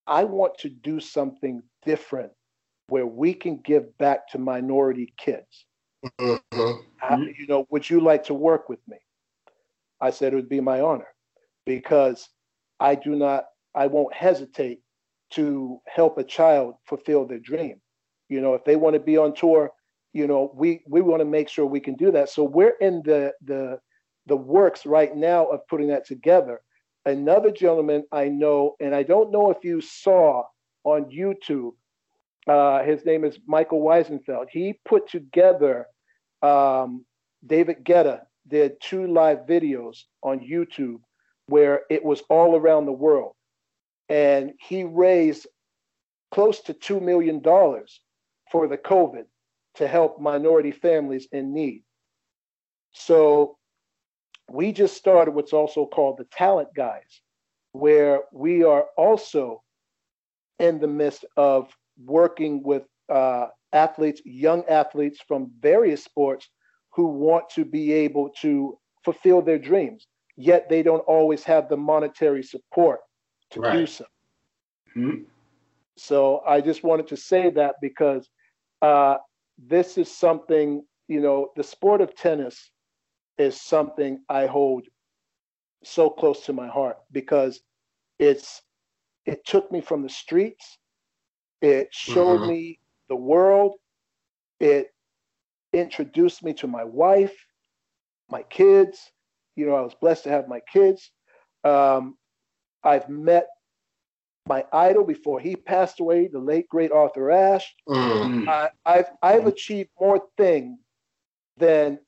[0.06, 2.32] "I want to do something different
[2.88, 5.66] where we can give back to minority kids.
[6.20, 7.22] Mm-hmm.
[7.38, 8.98] you know, would you like to work with me?"
[10.00, 11.06] I said it would be my honor
[11.64, 12.28] because
[12.82, 14.80] I do not, I won't hesitate
[15.30, 17.80] to help a child fulfill their dream.
[18.28, 19.70] You know, if they want to be on tour,
[20.12, 22.28] you know, we we want to make sure we can do that.
[22.28, 23.78] So we're in the the
[24.26, 26.60] the works right now of putting that together.
[27.06, 30.44] Another gentleman I know, and I don't know if you saw
[30.84, 31.72] on YouTube,
[32.46, 34.46] uh, his name is Michael Weisenfeld.
[34.50, 35.86] He put together
[36.42, 37.04] um,
[37.46, 41.00] David Guetta did two live videos on YouTube
[41.46, 43.34] where it was all around the world.
[44.08, 45.46] And he raised
[46.30, 47.42] close to $2 million
[48.50, 49.24] for the COVID
[49.76, 51.82] to help minority families in need.
[52.92, 53.56] So
[54.50, 57.22] we just started what's also called the Talent Guys,
[57.72, 59.62] where we are also
[60.58, 61.70] in the midst of
[62.04, 66.48] working with uh, athletes, young athletes from various sports
[66.94, 70.06] who want to be able to fulfill their dreams,
[70.36, 73.00] yet they don't always have the monetary support
[73.50, 73.72] to right.
[73.72, 74.04] do so.
[74.96, 75.22] Mm-hmm.
[75.96, 78.28] So I just wanted to say that because
[78.80, 79.16] uh,
[79.58, 82.70] this is something, you know, the sport of tennis
[83.38, 84.86] is something I hold
[85.84, 87.60] so close to my heart because
[88.18, 88.62] it's
[89.24, 90.78] it took me from the streets,
[91.60, 92.50] it showed mm-hmm.
[92.50, 92.78] me
[93.08, 93.74] the world,
[94.58, 94.92] it
[95.72, 97.34] introduced me to my wife,
[98.30, 99.12] my kids.
[99.56, 101.10] You know, I was blessed to have my kids.
[101.64, 102.16] Um,
[102.82, 103.46] I've met
[104.46, 107.74] my idol before he passed away, the late great Arthur Ashe.
[107.88, 108.48] Mm.
[108.48, 110.78] I, I've I've achieved more things
[111.58, 112.00] than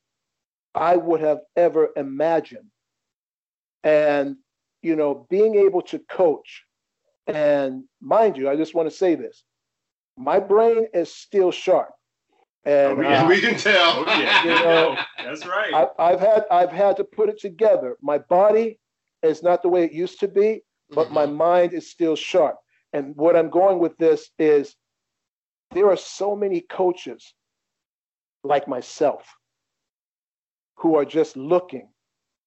[0.74, 2.70] I would have ever imagined.
[3.84, 4.36] And
[4.82, 6.64] you know, being able to coach,
[7.26, 9.44] and mind you, I just want to say this:
[10.16, 11.90] my brain is still sharp.
[12.66, 14.04] And oh, uh, we can tell.
[14.06, 14.44] Oh, yeah.
[14.44, 15.88] You know, That's right.
[15.98, 17.96] I, have had I've had to put it together.
[18.00, 18.78] My body
[19.22, 21.14] is not the way it used to be, but mm-hmm.
[21.14, 22.56] my mind is still sharp.
[22.92, 24.76] And what I'm going with this is
[25.72, 27.34] there are so many coaches
[28.44, 29.26] like myself
[30.76, 31.88] who are just looking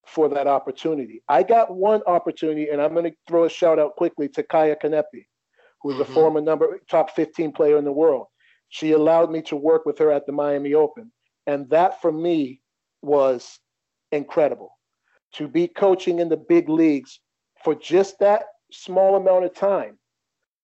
[0.05, 1.21] for that opportunity.
[1.27, 4.75] I got one opportunity, and I'm going to throw a shout out quickly to Kaia
[4.81, 5.25] Kanepi,
[5.81, 6.11] who is mm-hmm.
[6.11, 8.27] a former number top 15 player in the world.
[8.69, 11.11] She allowed me to work with her at the Miami Open.
[11.45, 12.61] And that for me
[13.01, 13.59] was
[14.11, 14.77] incredible.
[15.33, 17.19] To be coaching in the big leagues
[17.63, 19.97] for just that small amount of time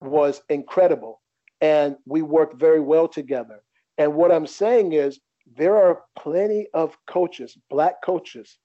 [0.01, 1.22] was incredible.
[1.62, 3.64] And we worked very well together.
[3.97, 5.20] And what I'm saying is,
[5.56, 8.58] there are plenty of coaches, black coaches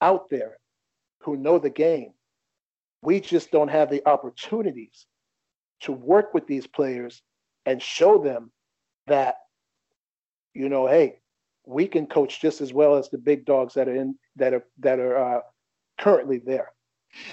[0.00, 0.58] out there
[1.20, 2.12] who know the game.
[3.02, 5.06] We just don't have the opportunities
[5.80, 7.22] to work with these players
[7.66, 8.52] and show them
[9.06, 9.36] that,
[10.54, 11.18] you know, hey,
[11.66, 14.64] we can coach just as well as the big dogs that are in that are
[14.80, 15.40] that are uh,
[15.98, 16.72] currently there.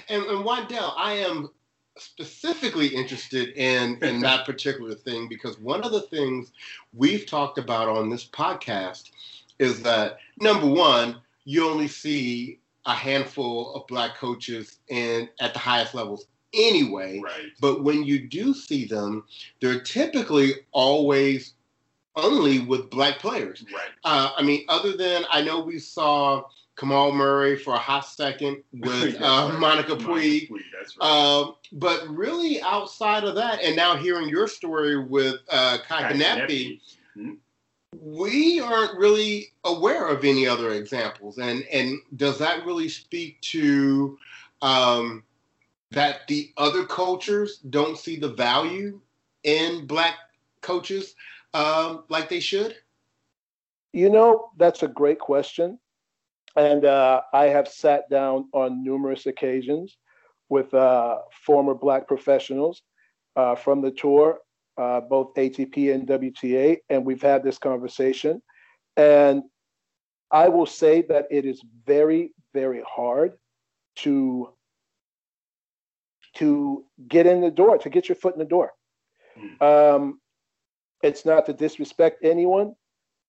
[0.08, 1.50] And, and Juandell, I am
[1.98, 6.52] specifically interested in in that particular thing because one of the things
[6.94, 9.10] we've talked about on this podcast
[9.58, 15.58] is that number one, you only see a handful of black coaches and at the
[15.58, 17.20] highest levels anyway.
[17.22, 17.46] Right.
[17.60, 19.24] But when you do see them,
[19.60, 21.54] they're typically always
[22.20, 23.64] only with black players.
[23.72, 23.88] Right.
[24.04, 26.44] Uh, I mean, other than I know we saw
[26.76, 29.60] Kamau Murray for a hot second with That's uh, right.
[29.60, 30.48] Monica Puig.
[30.76, 31.06] That's right.
[31.06, 36.80] Um, but really, outside of that, and now hearing your story with uh, Kai Kanepi,
[37.16, 37.36] Kanepi.
[38.00, 41.38] we aren't really aware of any other examples.
[41.38, 44.18] And and does that really speak to
[44.62, 45.22] um,
[45.90, 49.00] that the other cultures don't see the value
[49.44, 50.14] in black
[50.60, 51.14] coaches
[51.54, 52.76] um, like they should?
[53.92, 55.78] You know, that's a great question.
[56.56, 59.96] And uh, I have sat down on numerous occasions
[60.48, 62.82] with uh, former Black professionals
[63.36, 64.38] uh, from the tour,
[64.76, 68.42] uh, both ATP and WTA, and we've had this conversation.
[68.96, 69.44] And
[70.30, 73.32] I will say that it is very, very hard
[73.96, 74.50] to
[76.36, 78.72] to get in the door, to get your foot in the door.
[79.60, 80.20] Um,
[81.02, 82.74] it's not to disrespect anyone,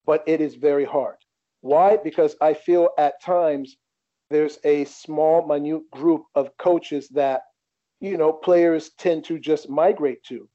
[0.06, 1.18] but it is very hard.
[1.62, 1.98] Why?
[1.98, 3.78] Because I feel at times
[4.30, 7.42] there's a small, minute group of coaches that,
[8.00, 10.50] you know, players tend to just migrate to.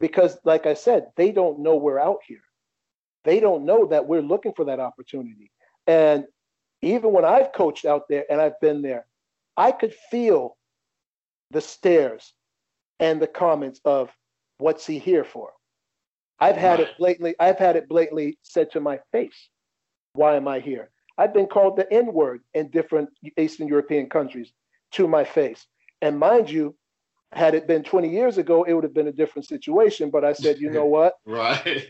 [0.00, 2.42] Because, like I said, they don't know we're out here.
[3.24, 5.52] They don't know that we're looking for that opportunity.
[5.86, 6.24] And
[6.82, 9.06] even when I've coached out there and I've been there,
[9.56, 10.56] I could feel
[11.50, 12.32] the stares
[12.98, 14.10] and the comments of,
[14.58, 15.50] what's he here for?
[16.40, 19.48] I've had it blatantly, I've had it blatantly said to my face.
[20.14, 20.90] Why am I here?
[21.18, 24.52] I've been called the N word in different Eastern European countries
[24.92, 25.66] to my face.
[26.02, 26.74] And mind you,
[27.32, 30.10] had it been 20 years ago, it would have been a different situation.
[30.10, 31.14] But I said, you know what?
[31.26, 31.86] Right.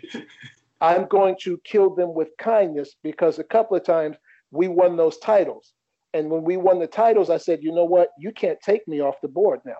[0.80, 4.16] I'm going to kill them with kindness because a couple of times
[4.50, 5.72] we won those titles.
[6.12, 8.08] And when we won the titles, I said, you know what?
[8.18, 9.76] You can't take me off the board now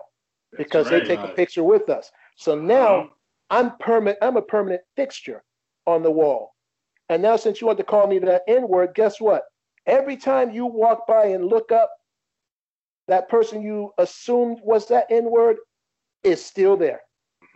[0.57, 1.03] because right.
[1.03, 2.09] they take a picture with us.
[2.37, 3.09] So now Uh-huh.
[3.51, 4.17] I'm permanent.
[4.21, 5.43] I'm a permanent fixture
[5.85, 6.55] on the wall.
[7.09, 9.43] And now, since you want to call me that N word, guess what?
[9.85, 11.91] Every time you walk by and look up,
[13.09, 15.57] that person you assumed was that N word
[16.23, 17.01] is still there.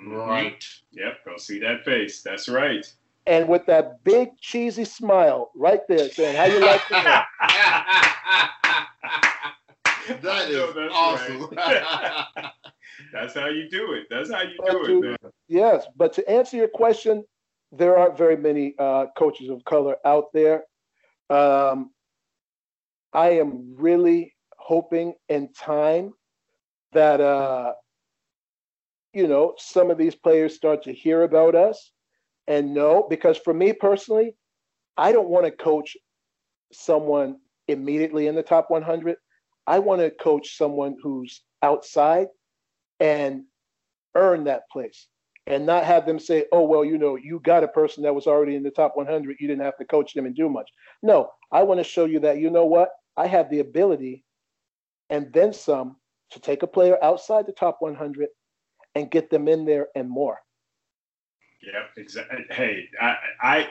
[0.05, 0.63] Right.
[0.91, 1.19] Yep.
[1.25, 2.21] Go see that face.
[2.21, 2.85] That's right.
[3.27, 7.23] And with that big cheesy smile right there saying, How you like the
[10.21, 11.49] That is that's awesome.
[11.55, 12.51] right.
[13.13, 14.07] That's how you do it.
[14.09, 15.31] That's how you But do to- it, man.
[15.47, 17.23] Yes, but to answer your question,
[17.71, 20.63] there aren't very many uh, coaches of color out there.
[21.29, 21.91] Um,
[23.13, 26.13] I am really hoping in time
[26.93, 27.73] that uh,
[29.13, 31.91] you know some of these players start to hear about us
[32.47, 33.05] and know.
[33.09, 34.35] Because for me personally,
[34.97, 35.95] I don't want to coach
[36.71, 37.37] someone
[37.67, 39.17] immediately in the top 100.
[39.67, 42.27] I want to coach someone who's outside
[42.99, 43.43] and
[44.15, 45.07] earn that place
[45.47, 48.27] and not have them say, oh, well, you know, you got a person that was
[48.27, 49.37] already in the top 100.
[49.39, 50.69] You didn't have to coach them and do much.
[51.03, 52.89] No, I want to show you that, you know what?
[53.17, 54.23] I have the ability
[55.09, 55.97] and then some
[56.31, 58.27] to take a player outside the top 100
[58.95, 60.39] and get them in there and more.
[61.61, 62.45] Yep, exactly.
[62.49, 63.67] Hey, I, I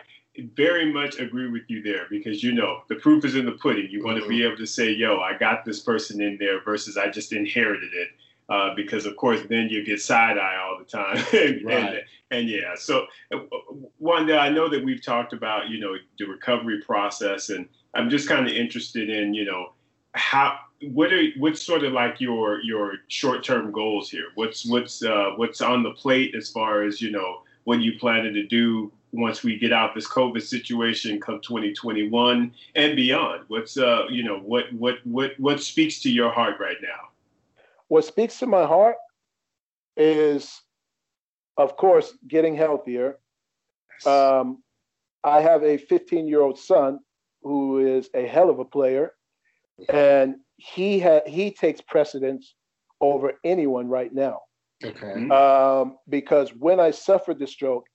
[0.55, 3.89] very much agree with you there because you know the proof is in the pudding.
[3.91, 6.97] You want to be able to say, "Yo, I got this person in there," versus
[6.97, 8.09] I just inherited it.
[8.49, 11.17] Uh, because of course, then you get side eye all the time.
[11.33, 12.03] and, Right.
[12.31, 13.39] and yeah, so uh,
[13.99, 18.29] Wanda, I know that we've talked about you know the recovery process, and I'm just
[18.29, 19.73] kind of interested in you know
[20.13, 24.27] how what are what's sort of like your your short term goals here?
[24.35, 28.35] What's what's uh, what's on the plate as far as you know what you planning
[28.35, 33.45] to do once we get out this COVID situation come 2021 and beyond?
[33.49, 37.09] What's uh you know what what what what speaks to your heart right now?
[37.89, 38.97] What speaks to my heart
[39.97, 40.61] is,
[41.57, 43.19] of course, getting healthier.
[44.05, 44.63] Um,
[45.23, 46.99] I have a 15 year old son
[47.43, 49.13] who is a hell of a player,
[49.89, 52.55] and he ha- he takes precedence
[53.01, 54.41] over anyone right now.
[54.83, 55.29] Okay.
[55.29, 57.87] Um, because when I suffered the stroke,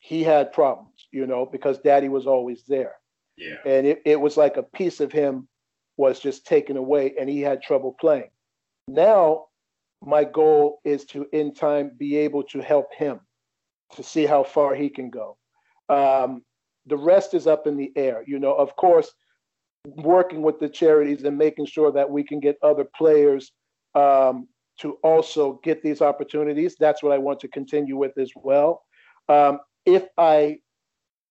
[0.00, 2.94] he had problems, you know, because daddy was always there.
[3.36, 3.56] yeah.
[3.64, 5.46] And it, it was like a piece of him
[5.96, 8.30] was just taken away and he had trouble playing.
[8.88, 9.46] Now,
[10.02, 13.20] my goal is to, in time, be able to help him
[13.94, 15.36] to see how far he can go.
[15.90, 16.42] Um,
[16.86, 18.24] the rest is up in the air.
[18.26, 19.12] You know, of course,
[19.84, 23.52] working with the charities and making sure that we can get other players
[23.94, 24.48] um,
[24.80, 26.76] to also get these opportunities.
[26.80, 28.82] That's what I want to continue with as well.
[29.28, 30.58] Um, if I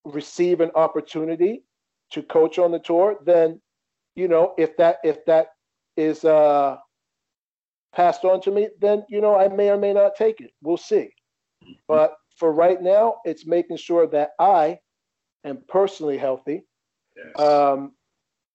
[0.05, 1.63] receive an opportunity
[2.11, 3.61] to coach on the tour, then
[4.15, 5.47] you know if that if that
[5.97, 6.77] is uh,
[7.93, 10.51] passed on to me, then you know I may or may not take it.
[10.61, 11.09] We'll see.
[11.63, 11.71] Mm-hmm.
[11.87, 14.79] But for right now, it's making sure that I
[15.43, 16.63] am personally healthy,
[17.15, 17.45] yes.
[17.45, 17.91] um,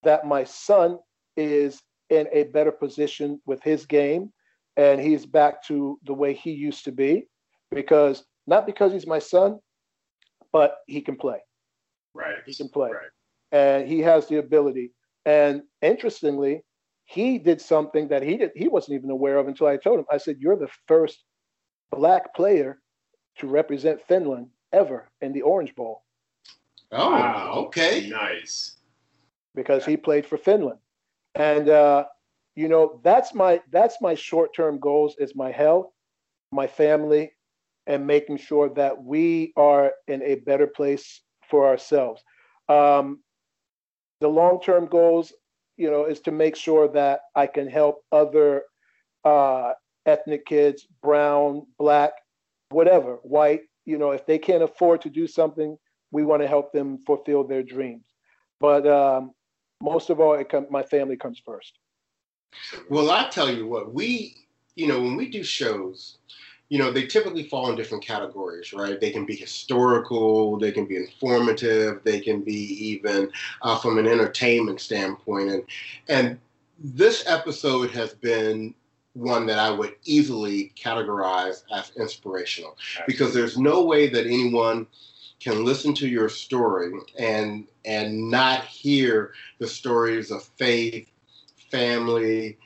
[0.03, 0.99] that my son
[1.37, 4.33] is in a better position with his game,
[4.77, 7.27] and he's back to the way he used to be,
[7.71, 9.59] because not because he's my son,
[10.55, 11.39] but he can play.
[12.15, 12.37] Right.
[12.47, 12.91] He can play.
[12.91, 13.11] Right.
[13.51, 14.93] And he has the ability.
[15.27, 16.63] And interestingly,
[17.07, 20.07] he did something that he did he wasn't even aware of until I told him.
[20.11, 21.25] I said, You're the first
[21.91, 22.79] black player
[23.39, 26.05] to represent Finland ever in the Orange Bowl.
[26.93, 27.53] Oh, wow.
[27.67, 28.09] okay.
[28.09, 28.77] Nice.
[29.57, 30.79] Because he played for Finland.
[31.35, 32.05] And uh,
[32.55, 35.91] you know, that's my that's my short-term goals is my health,
[36.53, 37.33] my family,
[37.87, 42.23] and making sure that we are in a better place for ourselves.
[42.69, 43.21] Um,
[44.21, 45.33] the long-term goals,
[45.77, 48.63] you know, is to make sure that I can help other
[49.25, 49.73] uh,
[50.07, 52.13] ethnic kids, brown, black,
[52.71, 55.77] whatever, white, you know, if they can't afford to do something,
[56.11, 58.05] we want to help them fulfill their dreams.
[58.61, 59.33] But um,
[59.83, 61.79] most of all, com- my family comes first.
[62.89, 64.37] Well, I tell you what, we,
[64.77, 66.19] you know, when we do shows,
[66.69, 69.01] you know, they typically fall in different categories, right?
[69.01, 73.31] They can be historical, they can be informative, they can be even
[73.63, 75.65] uh, from an entertainment standpoint, and
[76.09, 76.39] and
[76.79, 78.75] this episode has been
[79.13, 84.89] one that I would easily categorize as inspirational because there's no way that anyone
[85.41, 91.09] can listen to your story and and not hear the stories of faith,
[91.71, 92.59] family,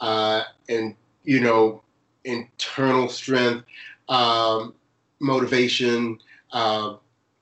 [0.00, 0.94] uh, and
[1.24, 1.82] you know
[2.26, 3.64] internal strength,
[4.08, 4.74] um,
[5.20, 6.18] motivation,
[6.52, 6.94] uh,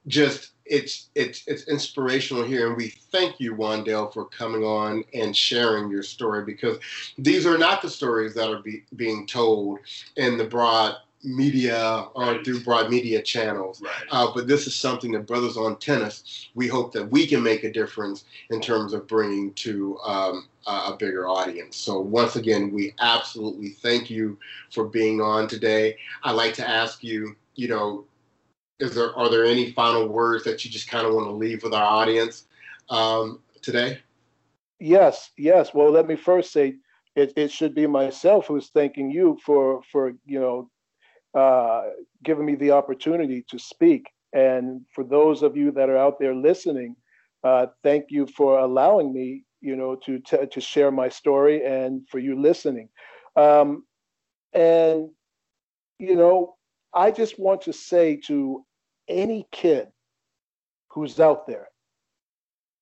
[0.06, 5.36] just it's it's it's inspirational here, and we thank you, Juandell, for coming on and
[5.36, 6.78] sharing your story because
[7.18, 9.78] these are not the stories that are be, being told
[10.16, 12.44] in the broad media or right.
[12.44, 13.80] through broad media channels.
[13.80, 13.92] Right.
[14.10, 17.64] Uh, but this is something that Bruthas on Tennis, we hope that we can make
[17.64, 21.76] a difference in terms of bringing to um, a bigger audience.
[21.76, 24.38] So once again, we absolutely thank you
[24.70, 25.96] for being on today.
[26.22, 28.04] I'd like to ask you, you know,
[28.80, 31.62] is there are there any final words that you just kind of want to leave
[31.62, 32.46] with our audience
[32.90, 34.00] um, today?
[34.80, 35.72] Yes, yes.
[35.72, 36.76] Well, let me first say
[37.14, 40.70] it, it should be myself who's thanking you for for you know
[41.34, 41.82] uh,
[42.22, 44.10] giving me the opportunity to speak.
[44.32, 46.96] And for those of you that are out there listening,
[47.44, 52.08] uh, thank you for allowing me, you know, to t- to share my story and
[52.08, 52.88] for you listening.
[53.36, 53.84] Um,
[54.52, 55.10] and
[55.98, 56.56] you know,
[56.92, 58.64] I just want to say to
[59.08, 59.88] any kid
[60.90, 61.68] who's out there,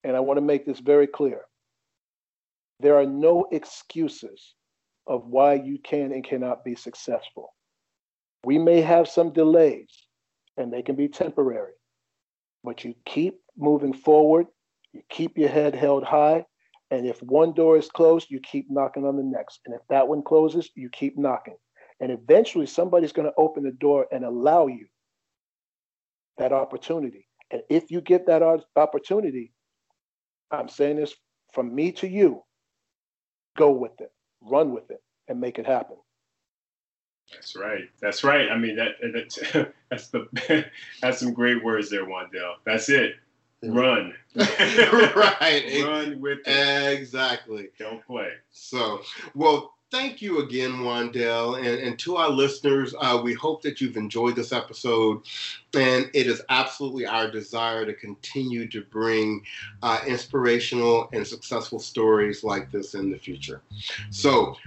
[0.03, 1.41] and I want to make this very clear
[2.79, 4.55] there are no excuses
[5.07, 7.53] of why you can and cannot be successful.
[8.43, 9.89] We may have some delays,
[10.57, 11.73] and they can be temporary,
[12.63, 14.47] but you keep moving forward,
[14.91, 16.45] you keep your head held high,
[16.91, 19.61] and if one door is closed, you keep knocking on the next.
[19.65, 21.55] And if that one closes, you keep knocking.
[21.99, 24.85] And eventually somebody's going to open the door and allow you
[26.37, 27.27] that opportunity.
[27.49, 28.43] And if you get that
[28.75, 29.53] opportunity,
[30.51, 31.15] I'm saying this
[31.53, 32.43] from me to you,
[33.57, 35.97] go with it, run with it, and make it happen.
[37.35, 37.89] That's right.
[38.01, 38.49] That's right.
[38.49, 39.39] I mean that that's
[39.89, 40.65] that's the
[41.01, 42.55] that's some great words there, Juandell.
[42.65, 43.15] That's it.
[43.63, 44.13] Run.
[44.35, 45.83] right.
[45.85, 46.99] Run with it.
[46.99, 47.69] Exactly.
[47.79, 48.31] Don't play.
[48.51, 49.01] So,
[49.35, 51.57] well, thank you again, Juandell.
[51.57, 55.21] And, and to our listeners, uh, we hope that you've enjoyed this episode.
[55.73, 59.43] And it is absolutely our desire to continue to bring
[59.81, 63.61] uh, inspirational and successful stories like this in the future.
[64.09, 64.57] So,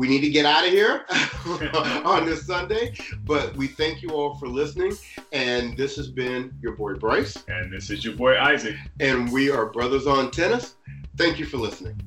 [0.00, 1.04] we need to get out of here
[2.06, 2.94] on this Sunday.
[3.26, 4.96] But we thank you all for listening.
[5.30, 7.36] And this has been your boy Bryce.
[7.48, 8.76] And this is your boy Isaac.
[8.98, 10.76] And we are Bruthas on Tennis.
[11.18, 12.00] Thank you for listening.